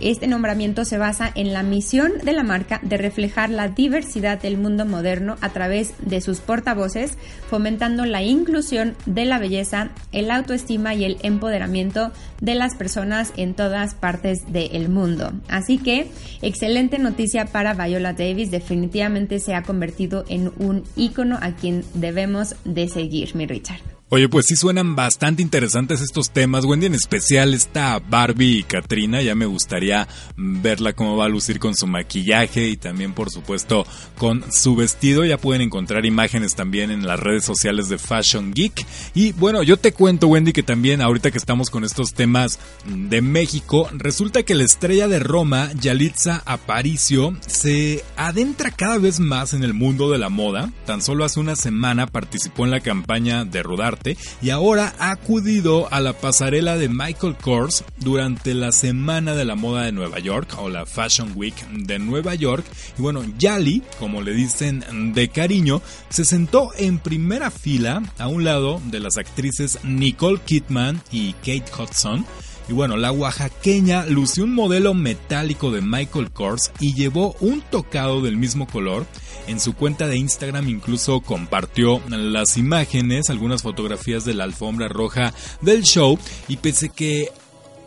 este 0.00 0.26
nombramiento 0.26 0.84
se 0.84 0.98
basa 0.98 1.30
en 1.34 1.52
la 1.52 1.62
misión 1.62 2.12
de 2.22 2.32
la 2.32 2.42
marca 2.42 2.80
de 2.82 2.96
reflejar 2.96 3.50
la 3.50 3.68
diversidad 3.68 4.40
del 4.40 4.58
mundo 4.58 4.84
moderno 4.84 5.36
a 5.40 5.50
través 5.50 5.94
de 6.00 6.20
sus 6.20 6.40
portavoces, 6.40 7.16
fomentando 7.48 8.04
la 8.04 8.22
inclusión 8.22 8.96
de 9.06 9.24
la 9.24 9.38
belleza, 9.38 9.90
el 10.12 10.30
autoestima 10.30 10.94
y 10.94 11.04
el 11.04 11.18
empoderamiento 11.22 12.12
de 12.40 12.54
las 12.54 12.74
personas 12.76 13.32
en 13.36 13.54
todas 13.54 13.94
partes 13.94 14.52
del 14.52 14.88
mundo. 14.88 15.32
Así 15.48 15.78
que, 15.78 16.10
excelente 16.42 16.98
noticia 16.98 17.46
para 17.46 17.74
Viola 17.74 18.12
Davis, 18.12 18.50
definitivamente 18.50 19.38
se 19.38 19.54
ha 19.54 19.62
convertido 19.62 20.24
en 20.28 20.52
un 20.58 20.84
ícono 20.96 21.38
a 21.40 21.52
quien 21.52 21.84
debemos 21.94 22.56
de 22.64 22.88
seguir, 22.88 23.34
mi 23.34 23.46
Richard. 23.46 23.93
Oye, 24.14 24.28
pues 24.28 24.46
sí 24.46 24.54
suenan 24.54 24.94
bastante 24.94 25.42
interesantes 25.42 26.00
estos 26.00 26.30
temas, 26.30 26.64
Wendy, 26.64 26.86
en 26.86 26.94
especial 26.94 27.52
esta 27.52 27.98
Barbie 27.98 28.58
y 28.58 28.62
Katrina, 28.62 29.20
ya 29.22 29.34
me 29.34 29.44
gustaría 29.44 30.06
verla 30.36 30.92
cómo 30.92 31.16
va 31.16 31.24
a 31.24 31.28
lucir 31.28 31.58
con 31.58 31.74
su 31.74 31.88
maquillaje 31.88 32.68
y 32.68 32.76
también 32.76 33.12
por 33.12 33.30
supuesto 33.30 33.84
con 34.16 34.44
su 34.52 34.76
vestido, 34.76 35.24
ya 35.24 35.36
pueden 35.36 35.62
encontrar 35.62 36.06
imágenes 36.06 36.54
también 36.54 36.92
en 36.92 37.08
las 37.08 37.18
redes 37.18 37.44
sociales 37.44 37.88
de 37.88 37.98
Fashion 37.98 38.52
Geek. 38.54 38.86
Y 39.16 39.32
bueno, 39.32 39.64
yo 39.64 39.78
te 39.78 39.90
cuento 39.90 40.28
Wendy 40.28 40.52
que 40.52 40.62
también 40.62 41.02
ahorita 41.02 41.32
que 41.32 41.38
estamos 41.38 41.68
con 41.68 41.82
estos 41.82 42.14
temas 42.14 42.60
de 42.86 43.20
México, 43.20 43.88
resulta 43.94 44.44
que 44.44 44.54
la 44.54 44.62
estrella 44.62 45.08
de 45.08 45.18
Roma, 45.18 45.72
Yalitza 45.80 46.40
Aparicio, 46.46 47.36
se 47.48 48.04
adentra 48.16 48.70
cada 48.70 48.98
vez 48.98 49.18
más 49.18 49.54
en 49.54 49.64
el 49.64 49.74
mundo 49.74 50.08
de 50.08 50.18
la 50.18 50.28
moda, 50.28 50.70
tan 50.86 51.02
solo 51.02 51.24
hace 51.24 51.40
una 51.40 51.56
semana 51.56 52.06
participó 52.06 52.64
en 52.64 52.70
la 52.70 52.78
campaña 52.78 53.44
de 53.44 53.64
Rodarte 53.64 54.03
y 54.42 54.50
ahora 54.50 54.94
ha 54.98 55.10
acudido 55.10 55.92
a 55.92 56.00
la 56.00 56.12
pasarela 56.12 56.76
de 56.76 56.88
Michael 56.88 57.36
Kors 57.40 57.84
durante 57.98 58.54
la 58.54 58.72
Semana 58.72 59.34
de 59.34 59.44
la 59.44 59.54
Moda 59.54 59.84
de 59.84 59.92
Nueva 59.92 60.18
York 60.18 60.56
o 60.58 60.68
la 60.68 60.86
Fashion 60.86 61.32
Week 61.34 61.54
de 61.70 61.98
Nueva 61.98 62.34
York. 62.34 62.64
Y 62.98 63.02
bueno, 63.02 63.24
Yali, 63.38 63.82
como 63.98 64.22
le 64.22 64.34
dicen 64.34 64.84
de 65.14 65.28
cariño, 65.28 65.80
se 66.10 66.24
sentó 66.24 66.70
en 66.76 66.98
primera 66.98 67.50
fila 67.50 68.02
a 68.18 68.28
un 68.28 68.44
lado 68.44 68.80
de 68.86 69.00
las 69.00 69.16
actrices 69.16 69.78
Nicole 69.84 70.40
Kidman 70.44 71.02
y 71.10 71.32
Kate 71.34 71.70
Hudson. 71.78 72.26
Y 72.68 72.72
bueno, 72.72 72.96
la 72.96 73.12
oaxaqueña 73.12 74.06
lució 74.06 74.44
un 74.44 74.54
modelo 74.54 74.94
metálico 74.94 75.70
de 75.70 75.82
Michael 75.82 76.30
Kors 76.30 76.72
y 76.80 76.94
llevó 76.94 77.36
un 77.40 77.60
tocado 77.60 78.22
del 78.22 78.36
mismo 78.36 78.66
color. 78.66 79.06
En 79.46 79.60
su 79.60 79.74
cuenta 79.74 80.06
de 80.06 80.16
Instagram 80.16 80.68
incluso 80.68 81.20
compartió 81.20 82.00
las 82.08 82.56
imágenes, 82.56 83.28
algunas 83.28 83.62
fotografías 83.62 84.24
de 84.24 84.34
la 84.34 84.44
alfombra 84.44 84.88
roja 84.88 85.34
del 85.60 85.82
show 85.82 86.18
y 86.48 86.56
pese 86.56 86.88
que 86.88 87.30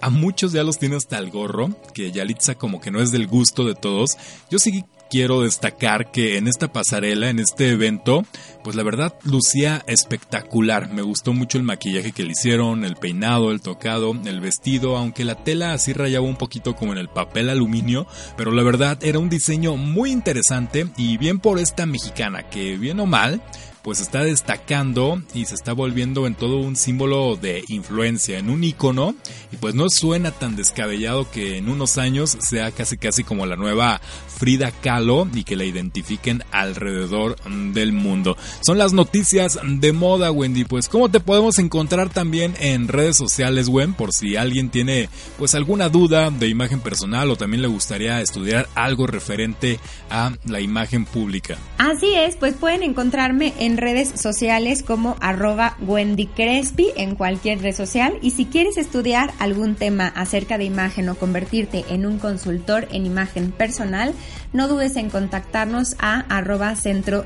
a 0.02 0.12
muchos 0.12 0.52
ya 0.52 0.64
los 0.64 0.78
tiene 0.78 0.96
hasta 0.96 1.18
el 1.18 1.32
gorro, 1.32 1.70
que 1.96 2.12
Yalitza 2.12 2.56
como 2.56 2.80
que 2.80 2.92
no 2.92 3.02
es 3.02 3.12
del 3.12 3.26
gusto 3.26 3.64
de 3.66 3.74
todos, 3.74 4.12
yo 4.52 4.60
sí 4.60 4.84
quiero 5.10 5.42
destacar 5.42 6.12
que 6.12 6.38
en 6.38 6.48
esta 6.48 6.72
pasarela, 6.72 7.30
en 7.30 7.40
este 7.40 7.72
evento, 7.72 8.26
pues 8.64 8.76
la 8.76 8.84
verdad 8.84 9.14
lucía 9.24 9.84
espectacular. 9.88 10.92
Me 10.92 11.02
gustó 11.02 11.34
mucho 11.34 11.58
el 11.58 11.64
maquillaje 11.64 12.12
que 12.12 12.24
le 12.24 12.32
hicieron, 12.32 12.84
el 12.84 12.96
peinado, 12.96 13.52
el 13.52 13.62
tocado, 13.62 14.16
el 14.26 14.40
vestido, 14.40 14.98
aunque 14.98 15.26
la 15.26 15.36
tela 15.44 15.74
así 15.74 15.94
rayaba 15.94 16.26
un 16.26 16.36
poquito 16.36 16.76
como 16.76 16.92
en 16.92 16.98
el 17.00 17.10
papel 17.10 17.50
aluminio, 17.50 18.08
pero 18.36 18.52
la 18.52 18.64
verdad 18.64 18.98
era 19.04 19.20
un 19.20 19.30
diseño 19.30 19.78
muy 19.78 20.12
interesante 20.12 20.88
y 20.98 21.18
bien 21.18 21.40
por 21.40 21.60
esta 21.60 21.86
mexicana 21.86 22.44
que 22.44 22.78
bien 22.78 23.00
o 23.00 23.06
mal 23.06 23.42
pues 23.88 24.02
está 24.02 24.22
destacando 24.22 25.22
y 25.34 25.46
se 25.46 25.56
está 25.56 25.72
volviendo 25.72 26.28
en 26.28 26.36
todo 26.36 26.58
un 26.58 26.76
símbolo 26.76 27.38
de 27.38 27.64
influencia, 27.70 28.38
en 28.38 28.50
un 28.50 28.66
icono, 28.66 29.16
y 29.50 29.56
pues 29.56 29.76
no 29.76 29.86
suena 29.88 30.32
tan 30.32 30.58
descabellado 30.58 31.32
que 31.32 31.56
en 31.56 31.70
unos 31.70 31.98
años 31.98 32.38
sea 32.42 32.72
casi 32.72 32.98
casi 32.98 33.24
como 33.24 33.46
la 33.46 33.56
nueva 33.56 34.02
Frida 34.28 34.72
Kahlo 34.72 35.30
y 35.34 35.46
que 35.46 35.56
la 35.56 35.64
identifiquen 35.64 36.44
alrededor 36.52 37.38
del 37.74 37.94
mundo. 37.94 38.36
Son 38.60 38.78
las 38.78 38.92
noticias 38.92 39.58
de 39.66 39.94
moda, 39.94 40.32
Wendy, 40.32 40.66
pues 40.66 40.90
cómo 40.90 41.10
te 41.10 41.22
podemos 41.22 41.58
encontrar 41.58 42.10
también 42.10 42.56
en 42.60 42.90
redes 42.90 43.16
sociales, 43.16 43.70
Wen, 43.70 43.94
por 43.94 44.12
si 44.12 44.36
alguien 44.36 44.70
tiene 44.70 45.08
pues 45.38 45.56
alguna 45.56 45.88
duda 45.88 46.30
de 46.30 46.50
imagen 46.50 46.82
personal 46.82 47.32
o 47.32 47.38
también 47.38 47.62
le 47.62 47.70
gustaría 47.70 48.20
estudiar 48.20 48.68
algo 48.76 49.08
referente 49.08 49.80
a 50.10 50.34
la 50.46 50.60
imagen 50.60 51.06
pública. 51.06 51.58
Así 51.78 52.14
es, 52.14 52.36
pues 52.36 52.54
pueden 52.54 52.84
encontrarme 52.84 53.54
en 53.60 53.77
redes 53.78 54.20
sociales 54.20 54.84
como 54.84 55.16
arroba 55.22 55.78
Wendy 55.80 56.28
Crespi 56.28 56.90
en 56.96 57.16
cualquier 57.16 57.62
red 57.62 57.76
social 57.76 58.18
y 58.22 58.32
si 58.32 58.46
quieres 58.46 58.78
estudiar 58.78 59.32
algún 59.40 59.76
tema 59.76 60.08
acerca 60.08 60.58
de 60.58 60.66
imagen 60.66 61.10
o 61.10 61.16
convertirte 61.16 61.86
en 61.90 62.06
un 62.06 62.20
consultor 62.20 62.88
en 62.92 63.06
imagen 63.06 63.52
personal, 63.52 64.14
no 64.54 64.68
dudes 64.68 64.96
en 64.96 65.10
contactarnos 65.10 65.96
a 66.00 66.22
arroba 66.36 66.76
centro 66.76 67.26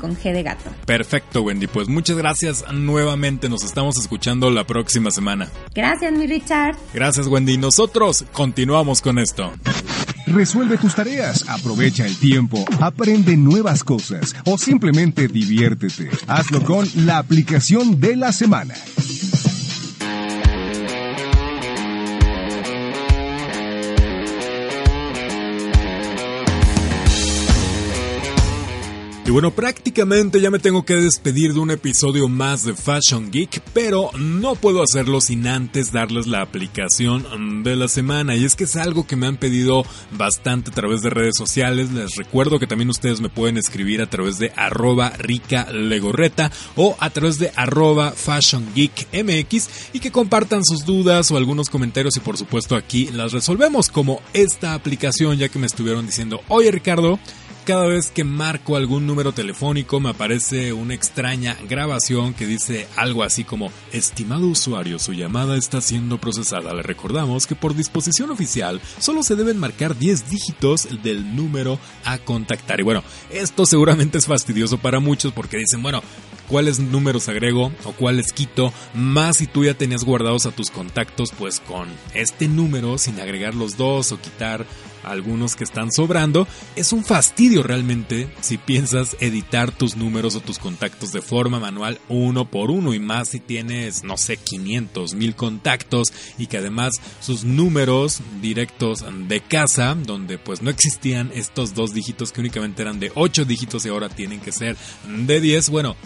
con 0.00 0.16
G 0.16 0.32
de 0.32 0.42
gato. 0.42 0.70
Perfecto 0.86 1.42
Wendy, 1.42 1.66
pues 1.66 1.88
muchas 1.88 2.16
gracias 2.16 2.64
nuevamente, 2.72 3.48
nos 3.48 3.64
estamos 3.64 3.98
escuchando 3.98 4.50
la 4.50 4.64
próxima 4.64 5.10
semana. 5.10 5.48
Gracias 5.74 6.12
mi 6.12 6.26
Richard. 6.26 6.76
Gracias 6.92 7.26
Wendy, 7.26 7.58
nosotros 7.58 8.24
continuamos 8.32 9.00
con 9.00 9.18
esto. 9.18 9.52
Resuelve 10.32 10.76
tus 10.76 10.94
tareas, 10.94 11.44
aprovecha 11.48 12.04
el 12.04 12.16
tiempo, 12.16 12.64
aprende 12.80 13.36
nuevas 13.36 13.82
cosas 13.82 14.36
o 14.44 14.58
simplemente 14.58 15.26
diviértete. 15.26 16.10
Hazlo 16.26 16.62
con 16.64 16.86
la 17.06 17.18
aplicación 17.18 17.98
de 17.98 18.16
la 18.16 18.32
semana. 18.32 18.74
Y 29.28 29.30
bueno, 29.30 29.50
prácticamente 29.50 30.40
ya 30.40 30.50
me 30.50 30.58
tengo 30.58 30.86
que 30.86 30.94
despedir 30.94 31.52
de 31.52 31.60
un 31.60 31.70
episodio 31.70 32.28
más 32.28 32.64
de 32.64 32.72
Fashion 32.72 33.30
Geek, 33.30 33.60
pero 33.74 34.10
no 34.18 34.54
puedo 34.54 34.82
hacerlo 34.82 35.20
sin 35.20 35.46
antes 35.46 35.92
darles 35.92 36.26
la 36.26 36.40
aplicación 36.40 37.62
de 37.62 37.76
la 37.76 37.88
semana. 37.88 38.36
Y 38.36 38.46
es 38.46 38.56
que 38.56 38.64
es 38.64 38.74
algo 38.76 39.06
que 39.06 39.16
me 39.16 39.26
han 39.26 39.36
pedido 39.36 39.84
bastante 40.12 40.70
a 40.70 40.74
través 40.74 41.02
de 41.02 41.10
redes 41.10 41.36
sociales. 41.36 41.92
Les 41.92 42.16
recuerdo 42.16 42.58
que 42.58 42.66
también 42.66 42.88
ustedes 42.88 43.20
me 43.20 43.28
pueden 43.28 43.58
escribir 43.58 44.00
a 44.00 44.08
través 44.08 44.38
de 44.38 44.50
arroba 44.56 45.10
rica 45.18 45.70
legorreta 45.72 46.50
o 46.74 46.96
a 46.98 47.10
través 47.10 47.38
de 47.38 47.52
arroba 47.54 48.12
Fashion 48.12 48.66
Geek 48.74 49.08
MX 49.12 49.92
y 49.92 50.00
que 50.00 50.10
compartan 50.10 50.64
sus 50.64 50.86
dudas 50.86 51.30
o 51.30 51.36
algunos 51.36 51.68
comentarios 51.68 52.16
y 52.16 52.20
por 52.20 52.38
supuesto 52.38 52.76
aquí 52.76 53.10
las 53.12 53.32
resolvemos 53.32 53.90
como 53.90 54.22
esta 54.32 54.72
aplicación 54.72 55.36
ya 55.36 55.50
que 55.50 55.58
me 55.58 55.66
estuvieron 55.66 56.06
diciendo, 56.06 56.40
oye 56.48 56.70
Ricardo, 56.70 57.18
cada 57.68 57.86
vez 57.86 58.10
que 58.10 58.24
marco 58.24 58.76
algún 58.76 59.06
número 59.06 59.32
telefónico 59.32 60.00
me 60.00 60.08
aparece 60.08 60.72
una 60.72 60.94
extraña 60.94 61.54
grabación 61.68 62.32
que 62.32 62.46
dice 62.46 62.88
algo 62.96 63.22
así 63.22 63.44
como 63.44 63.70
Estimado 63.92 64.46
usuario, 64.46 64.98
su 64.98 65.12
llamada 65.12 65.54
está 65.54 65.82
siendo 65.82 66.16
procesada. 66.16 66.72
Le 66.72 66.82
recordamos 66.82 67.46
que 67.46 67.54
por 67.54 67.74
disposición 67.74 68.30
oficial 68.30 68.80
solo 68.98 69.22
se 69.22 69.36
deben 69.36 69.58
marcar 69.58 69.98
10 69.98 70.30
dígitos 70.30 70.88
del 71.02 71.36
número 71.36 71.78
a 72.06 72.16
contactar. 72.16 72.80
Y 72.80 72.84
bueno, 72.84 73.04
esto 73.30 73.66
seguramente 73.66 74.16
es 74.16 74.24
fastidioso 74.24 74.78
para 74.78 74.98
muchos 74.98 75.34
porque 75.34 75.58
dicen, 75.58 75.82
bueno, 75.82 76.02
cuáles 76.48 76.80
números 76.80 77.28
agrego 77.28 77.72
o 77.84 77.92
cuáles 77.92 78.32
quito, 78.32 78.72
más 78.94 79.36
si 79.36 79.46
tú 79.46 79.64
ya 79.64 79.74
tenías 79.74 80.04
guardados 80.04 80.46
a 80.46 80.50
tus 80.50 80.70
contactos, 80.70 81.32
pues 81.38 81.60
con 81.60 81.88
este 82.14 82.48
número, 82.48 82.98
sin 82.98 83.20
agregar 83.20 83.54
los 83.54 83.76
dos 83.76 84.12
o 84.12 84.20
quitar 84.20 84.66
algunos 85.04 85.56
que 85.56 85.64
están 85.64 85.92
sobrando, 85.92 86.46
es 86.76 86.92
un 86.92 87.04
fastidio 87.04 87.62
realmente 87.62 88.28
si 88.40 88.58
piensas 88.58 89.16
editar 89.20 89.72
tus 89.72 89.96
números 89.96 90.34
o 90.34 90.40
tus 90.40 90.58
contactos 90.58 91.12
de 91.12 91.22
forma 91.22 91.60
manual 91.60 92.00
uno 92.08 92.50
por 92.50 92.70
uno 92.70 92.94
y 92.94 92.98
más 92.98 93.28
si 93.28 93.40
tienes, 93.40 94.04
no 94.04 94.16
sé, 94.16 94.36
500, 94.36 95.14
mil 95.14 95.34
contactos 95.34 96.12
y 96.36 96.46
que 96.46 96.58
además 96.58 96.94
sus 97.20 97.44
números 97.44 98.20
directos 98.40 99.04
de 99.28 99.40
casa, 99.40 99.94
donde 99.94 100.38
pues 100.38 100.62
no 100.62 100.70
existían 100.70 101.30
estos 101.34 101.74
dos 101.74 101.94
dígitos 101.94 102.32
que 102.32 102.40
únicamente 102.40 102.82
eran 102.82 103.00
de 103.00 103.12
8 103.14 103.44
dígitos 103.44 103.86
y 103.86 103.88
ahora 103.88 104.08
tienen 104.08 104.40
que 104.40 104.52
ser 104.52 104.76
de 105.06 105.40
10, 105.40 105.70
bueno, 105.70 105.96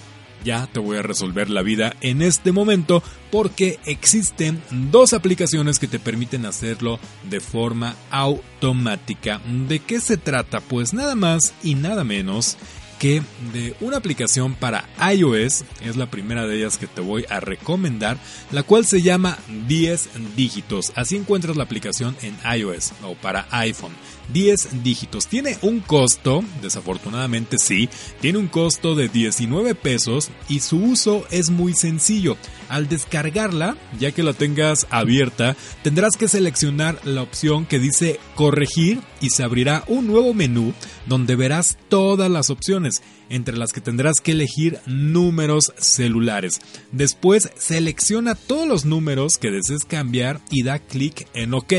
ya 0.44 0.66
te 0.66 0.80
voy 0.80 0.98
a 0.98 1.02
resolver 1.02 1.50
la 1.50 1.62
vida 1.62 1.94
en 2.00 2.22
este 2.22 2.52
momento 2.52 3.02
porque 3.30 3.78
existen 3.86 4.62
dos 4.90 5.12
aplicaciones 5.12 5.78
que 5.78 5.88
te 5.88 5.98
permiten 5.98 6.46
hacerlo 6.46 6.98
de 7.28 7.40
forma 7.40 7.96
automática. 8.10 9.40
¿De 9.68 9.78
qué 9.78 10.00
se 10.00 10.16
trata? 10.16 10.60
Pues 10.60 10.92
nada 10.92 11.14
más 11.14 11.54
y 11.62 11.74
nada 11.74 12.04
menos 12.04 12.56
que 13.02 13.20
de 13.52 13.74
una 13.80 13.96
aplicación 13.96 14.54
para 14.54 14.88
iOS, 15.12 15.64
es 15.80 15.96
la 15.96 16.08
primera 16.08 16.46
de 16.46 16.58
ellas 16.58 16.78
que 16.78 16.86
te 16.86 17.00
voy 17.00 17.24
a 17.28 17.40
recomendar, 17.40 18.16
la 18.52 18.62
cual 18.62 18.86
se 18.86 19.02
llama 19.02 19.38
10 19.66 20.36
dígitos. 20.36 20.92
Así 20.94 21.16
encuentras 21.16 21.56
la 21.56 21.64
aplicación 21.64 22.16
en 22.22 22.36
iOS 22.56 22.92
o 23.02 23.14
para 23.14 23.48
iPhone. 23.50 23.92
10 24.32 24.82
dígitos. 24.82 25.26
Tiene 25.26 25.58
un 25.62 25.80
costo, 25.80 26.44
desafortunadamente 26.60 27.58
sí, 27.58 27.88
tiene 28.20 28.38
un 28.38 28.48
costo 28.48 28.94
de 28.94 29.08
19 29.08 29.74
pesos 29.74 30.30
y 30.48 30.60
su 30.60 30.78
uso 30.78 31.24
es 31.30 31.50
muy 31.50 31.74
sencillo. 31.74 32.36
Al 32.68 32.88
descargarla, 32.88 33.76
ya 33.98 34.12
que 34.12 34.22
la 34.22 34.32
tengas 34.32 34.86
abierta, 34.90 35.56
tendrás 35.82 36.16
que 36.16 36.28
seleccionar 36.28 36.98
la 37.04 37.22
opción 37.22 37.66
que 37.66 37.78
dice 37.78 38.18
corregir 38.34 39.00
y 39.20 39.30
se 39.30 39.42
abrirá 39.42 39.84
un 39.86 40.06
nuevo 40.06 40.34
menú 40.34 40.72
donde 41.06 41.36
verás 41.36 41.76
todas 41.88 42.30
las 42.30 42.50
opciones, 42.50 43.02
entre 43.28 43.56
las 43.56 43.72
que 43.72 43.80
tendrás 43.80 44.20
que 44.20 44.32
elegir 44.32 44.78
números 44.86 45.72
celulares. 45.78 46.60
Después 46.92 47.50
selecciona 47.56 48.34
todos 48.34 48.66
los 48.66 48.84
números 48.84 49.38
que 49.38 49.50
desees 49.50 49.84
cambiar 49.84 50.40
y 50.50 50.62
da 50.62 50.78
clic 50.78 51.28
en 51.34 51.54
OK. 51.54 51.72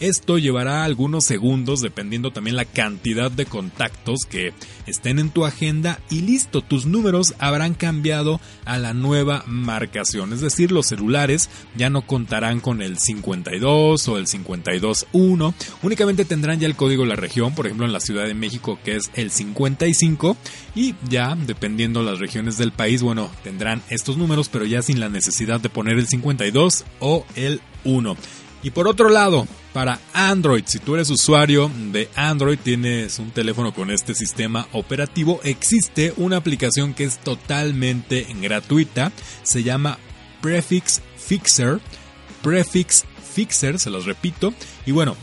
Esto 0.00 0.38
llevará 0.38 0.84
algunos 0.84 1.24
segundos 1.24 1.80
dependiendo 1.80 2.30
también 2.30 2.54
la 2.54 2.64
cantidad 2.64 3.32
de 3.32 3.46
contactos 3.46 4.20
que 4.30 4.52
estén 4.86 5.18
en 5.18 5.30
tu 5.30 5.44
agenda 5.44 5.98
y 6.08 6.20
listo, 6.20 6.60
tus 6.60 6.86
números 6.86 7.34
habrán 7.40 7.74
cambiado 7.74 8.40
a 8.64 8.78
la 8.78 8.94
nueva 8.94 9.42
marcación. 9.48 10.32
Es 10.32 10.40
decir, 10.40 10.70
los 10.70 10.86
celulares 10.86 11.50
ya 11.74 11.90
no 11.90 12.02
contarán 12.02 12.60
con 12.60 12.80
el 12.80 12.98
52 12.98 14.06
o 14.06 14.18
el 14.18 14.26
52.1, 14.26 15.54
únicamente 15.82 16.24
tendrán 16.24 16.60
ya 16.60 16.68
el 16.68 16.76
código 16.76 17.02
de 17.02 17.08
la 17.08 17.16
región, 17.16 17.56
por 17.56 17.66
ejemplo 17.66 17.84
en 17.84 17.92
la 17.92 18.00
Ciudad 18.00 18.26
de 18.26 18.34
México 18.34 18.78
que 18.84 18.94
es 18.94 19.10
el 19.14 19.32
55 19.32 20.36
y 20.76 20.94
ya 21.08 21.34
dependiendo 21.34 22.04
las 22.04 22.20
regiones 22.20 22.56
del 22.56 22.70
país, 22.70 23.02
bueno, 23.02 23.30
tendrán 23.42 23.82
estos 23.88 24.16
números 24.16 24.48
pero 24.48 24.64
ya 24.64 24.80
sin 24.80 25.00
la 25.00 25.08
necesidad 25.08 25.60
de 25.60 25.70
poner 25.70 25.98
el 25.98 26.06
52 26.06 26.84
o 27.00 27.26
el 27.34 27.60
1. 27.82 28.16
Y 28.62 28.70
por 28.70 28.88
otro 28.88 29.08
lado, 29.08 29.46
para 29.72 30.00
Android, 30.12 30.64
si 30.66 30.78
tú 30.78 30.94
eres 30.94 31.10
usuario 31.10 31.70
de 31.92 32.08
Android, 32.16 32.58
tienes 32.60 33.18
un 33.18 33.30
teléfono 33.30 33.72
con 33.72 33.90
este 33.90 34.14
sistema 34.14 34.66
operativo, 34.72 35.40
existe 35.44 36.12
una 36.16 36.38
aplicación 36.38 36.94
que 36.94 37.04
es 37.04 37.18
totalmente 37.18 38.26
gratuita, 38.40 39.12
se 39.42 39.62
llama 39.62 39.98
Prefix 40.40 41.00
Fixer. 41.16 41.80
Prefix 42.42 43.04
Fixer, 43.34 43.78
se 43.78 43.90
los 43.90 44.06
repito. 44.06 44.52
Y 44.86 44.92
bueno, 44.92 45.16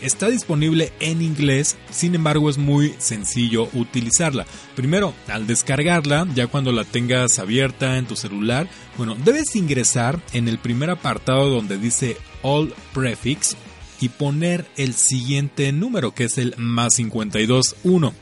Está 0.00 0.28
disponible 0.28 0.92
en 1.00 1.22
inglés, 1.22 1.76
sin 1.90 2.14
embargo 2.14 2.48
es 2.48 2.56
muy 2.56 2.94
sencillo 2.98 3.68
utilizarla. 3.72 4.46
Primero, 4.76 5.12
al 5.26 5.48
descargarla, 5.48 6.28
ya 6.36 6.46
cuando 6.46 6.70
la 6.70 6.84
tengas 6.84 7.40
abierta 7.40 7.98
en 7.98 8.06
tu 8.06 8.14
celular, 8.14 8.68
bueno, 8.96 9.16
debes 9.24 9.56
ingresar 9.56 10.20
en 10.32 10.46
el 10.46 10.58
primer 10.58 10.90
apartado 10.90 11.50
donde 11.50 11.78
dice 11.78 12.16
All 12.42 12.72
Prefix 12.94 13.56
y 14.00 14.10
poner 14.10 14.66
el 14.76 14.94
siguiente 14.94 15.72
número 15.72 16.14
que 16.14 16.24
es 16.24 16.38
el 16.38 16.54
más 16.56 16.96
521. 16.96 18.14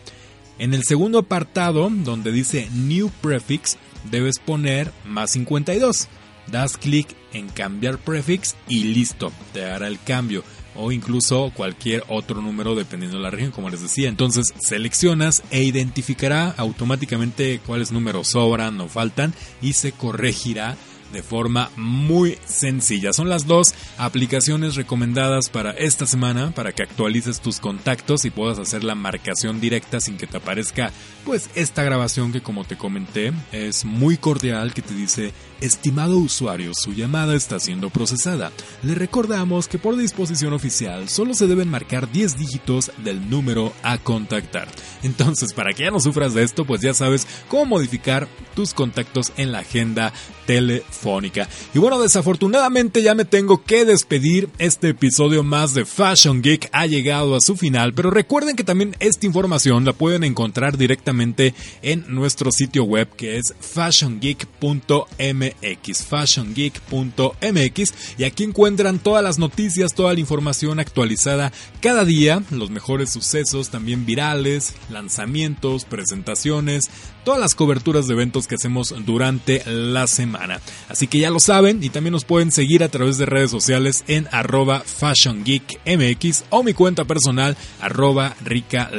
En 0.59 0.73
el 0.73 0.83
segundo 0.85 1.19
apartado 1.19 1.91
donde 1.91 2.33
dice 2.33 2.71
New 2.73 3.11
Prefix 3.21 3.77
debes 4.11 4.39
poner 4.39 4.93
más 5.05 5.33
52. 5.33 6.09
Das 6.51 6.79
clic 6.79 7.09
en 7.33 7.49
cambiar 7.49 7.99
prefix 7.99 8.55
y 8.69 8.85
listo, 8.85 9.33
te 9.53 9.65
hará 9.65 9.89
el 9.89 10.01
cambio 10.01 10.45
o 10.79 10.93
incluso 10.93 11.51
cualquier 11.55 12.05
otro 12.09 12.41
número 12.41 12.75
dependiendo 12.75 13.19
de 13.19 13.23
la 13.23 13.31
región, 13.31 13.51
como 13.51 13.71
les 13.71 13.83
decía. 13.83 14.09
Entonces 14.09 14.53
seleccionas 14.59 15.43
e 15.51 15.63
identificará 15.63 16.51
automáticamente 16.57 17.61
cuáles 17.67 17.93
números 17.93 18.29
sobran 18.29 18.81
o 18.81 18.89
faltan 18.89 19.35
y 19.63 19.75
se 19.75 19.93
corregirá 19.93 20.77
de 21.17 21.23
forma 21.23 21.71
muy 21.77 22.37
sencilla. 22.45 23.15
Son 23.15 23.31
las 23.31 23.47
dos 23.47 23.75
aplicaciones 23.97 24.75
recomendadas 24.75 25.49
para 25.49 25.71
esta 25.71 26.05
semana 26.05 26.51
para 26.51 26.73
que 26.73 26.83
actualices 26.83 27.41
tus 27.41 27.59
contactos 27.59 28.27
y 28.27 28.31
puedas 28.31 28.59
hacer 28.59 28.85
la 28.85 28.95
marcación 28.95 29.59
directa 29.59 29.99
sin 30.01 30.19
que 30.19 30.27
te 30.27 30.37
aparezca 30.37 30.93
pues 31.25 31.49
esta 31.55 31.83
grabación 31.83 32.33
que 32.33 32.43
como 32.43 32.65
te 32.65 32.77
comenté 32.77 33.33
es 33.51 33.85
muy 33.87 34.19
cordial 34.19 34.75
que 34.75 34.83
te 34.83 34.95
dice 34.95 35.33
estimado 35.61 36.19
usuario 36.19 36.73
su 36.75 36.93
llamada 36.93 37.35
está 37.35 37.59
siendo 37.61 37.89
procesada. 37.89 38.53
Le 38.83 38.95
recordamos 38.95 39.69
que 39.69 39.79
por 39.79 39.97
disposición 39.97 40.53
oficial 40.53 41.09
solo 41.09 41.33
se 41.33 41.47
deben 41.47 41.71
marcar 41.71 42.13
10 42.13 42.37
dígitos 42.37 42.93
del 42.99 43.31
número 43.31 43.73
a 43.83 43.97
contactar. 43.97 44.69
Entonces 45.03 45.55
para 45.55 45.73
que 45.73 45.85
ya 45.85 45.91
no 45.91 45.99
sufras 45.99 46.35
de 46.35 46.43
esto 46.43 46.67
pues 46.67 46.83
ya 46.83 46.93
sabes 46.93 47.27
cómo 47.49 47.65
modificar 47.65 48.29
tus 48.55 48.75
contactos 48.75 49.33
en 49.39 49.53
la 49.53 49.61
agenda 49.61 50.13
telefónica. 50.47 51.49
Y 51.75 51.79
bueno, 51.79 52.01
desafortunadamente 52.01 53.03
ya 53.03 53.15
me 53.15 53.25
tengo 53.25 53.65
que 53.65 53.85
despedir. 53.85 54.49
Este 54.59 54.91
episodio 54.91 55.43
más 55.43 55.75
de 55.75 55.85
Fashion 55.85 56.43
Geek 56.43 56.69
ha 56.73 56.87
llegado 56.87 57.35
a 57.35 57.41
su 57.41 57.57
final, 57.57 57.93
pero 57.93 58.11
recuerden 58.11 58.57
que 58.57 58.65
también 58.65 58.97
esta 59.01 59.27
información 59.27 59.85
la 59.85 59.93
pueden 59.93 60.25
encontrar 60.25 60.79
directamente 60.79 61.55
en 61.83 62.05
nuestro 62.09 62.51
sitio 62.51 62.85
web 62.85 63.09
que 63.17 63.39
es 63.39 63.55
fashiongeek.mx, 63.61 66.05
fashiongeek.mx 66.05 67.95
y 68.19 68.25
aquí 68.25 68.45
encuentran 68.45 68.99
todas 68.99 69.23
las 69.23 69.39
noticias, 69.39 69.95
toda 69.95 70.15
la 70.15 70.21
información 70.21 70.81
actualizada 70.81 71.53
cada 71.81 72.05
día, 72.05 72.43
los 72.51 72.71
mejores 72.71 73.11
sucesos 73.11 73.71
también 73.71 74.07
virales, 74.07 74.75
lanzamientos, 74.91 75.85
presentaciones, 75.85 76.91
todas 77.27 77.41
las 77.41 77.57
coberturas 77.57 78.07
de 78.07 78.15
eventos 78.15 78.47
que 78.47 78.55
hacemos 78.55 78.95
durante 79.05 79.61
la 79.67 80.07
semana. 80.07 80.61
Así 80.89 81.09
que 81.09 81.19
ya 81.19 81.29
lo 81.29 81.41
saben 81.41 81.83
y 81.83 81.91
también 81.91 82.13
nos 82.13 82.25
pueden 82.25 82.53
seguir 82.53 82.85
a 82.85 82.89
través 82.89 83.19
de 83.19 83.27
redes 83.27 83.51
sociales 83.51 84.05
en 84.07 84.29
arroba 84.31 84.79
fashiongeekmx 84.79 86.45
o 86.51 86.63
mi 86.63 86.73
cuenta 86.73 87.05
personal 87.05 87.57
arroba 87.81 88.37
rica. 88.45 88.91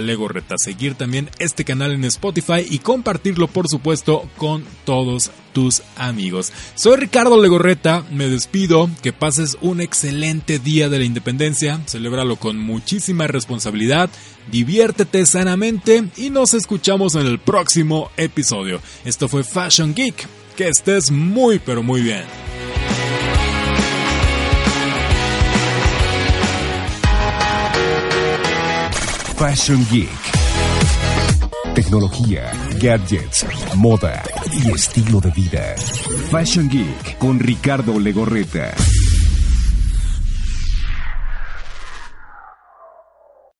Seguir 0.57 0.95
también 0.95 1.29
este 1.39 1.63
canal 1.63 1.93
en 1.93 2.03
Spotify 2.03 2.65
y 2.69 2.79
compartirlo 2.79 3.47
por 3.47 3.69
supuesto 3.69 4.29
con 4.35 4.65
todos 4.83 5.31
tus 5.53 5.81
amigos. 5.95 6.51
Soy 6.75 6.97
Ricardo 6.97 7.41
Legorreta, 7.41 8.03
me 8.11 8.27
despido, 8.27 8.89
que 9.01 9.13
pases 9.13 9.57
un 9.61 9.79
excelente 9.79 10.59
día 10.59 10.89
de 10.89 10.99
la 10.99 11.05
independencia, 11.05 11.79
celébralo 11.87 12.35
con 12.35 12.59
muchísima 12.59 13.25
responsabilidad, 13.25 14.09
diviértete 14.51 15.25
sanamente 15.25 16.03
y 16.17 16.29
nos 16.29 16.53
escuchamos 16.53 17.15
en 17.15 17.27
el 17.27 17.39
próximo 17.39 18.11
episodio. 18.17 18.81
Esto 19.05 19.27
fue 19.27 19.43
Fashion 19.43 19.93
Geek, 19.93 20.27
que 20.55 20.67
estés 20.67 21.11
muy 21.11 21.59
pero 21.59 21.83
muy 21.83 22.01
bien. 22.01 22.23
Fashion 29.37 29.85
Geek. 29.91 30.09
Tecnología, 31.75 32.51
gadgets, 32.81 33.45
moda 33.75 34.23
y 34.51 34.71
estilo 34.71 35.21
de 35.21 35.29
vida. 35.29 35.75
Fashion 36.31 36.67
Geek 36.67 37.19
con 37.19 37.37
Ricardo 37.37 37.99
Legorreta. 37.99 38.73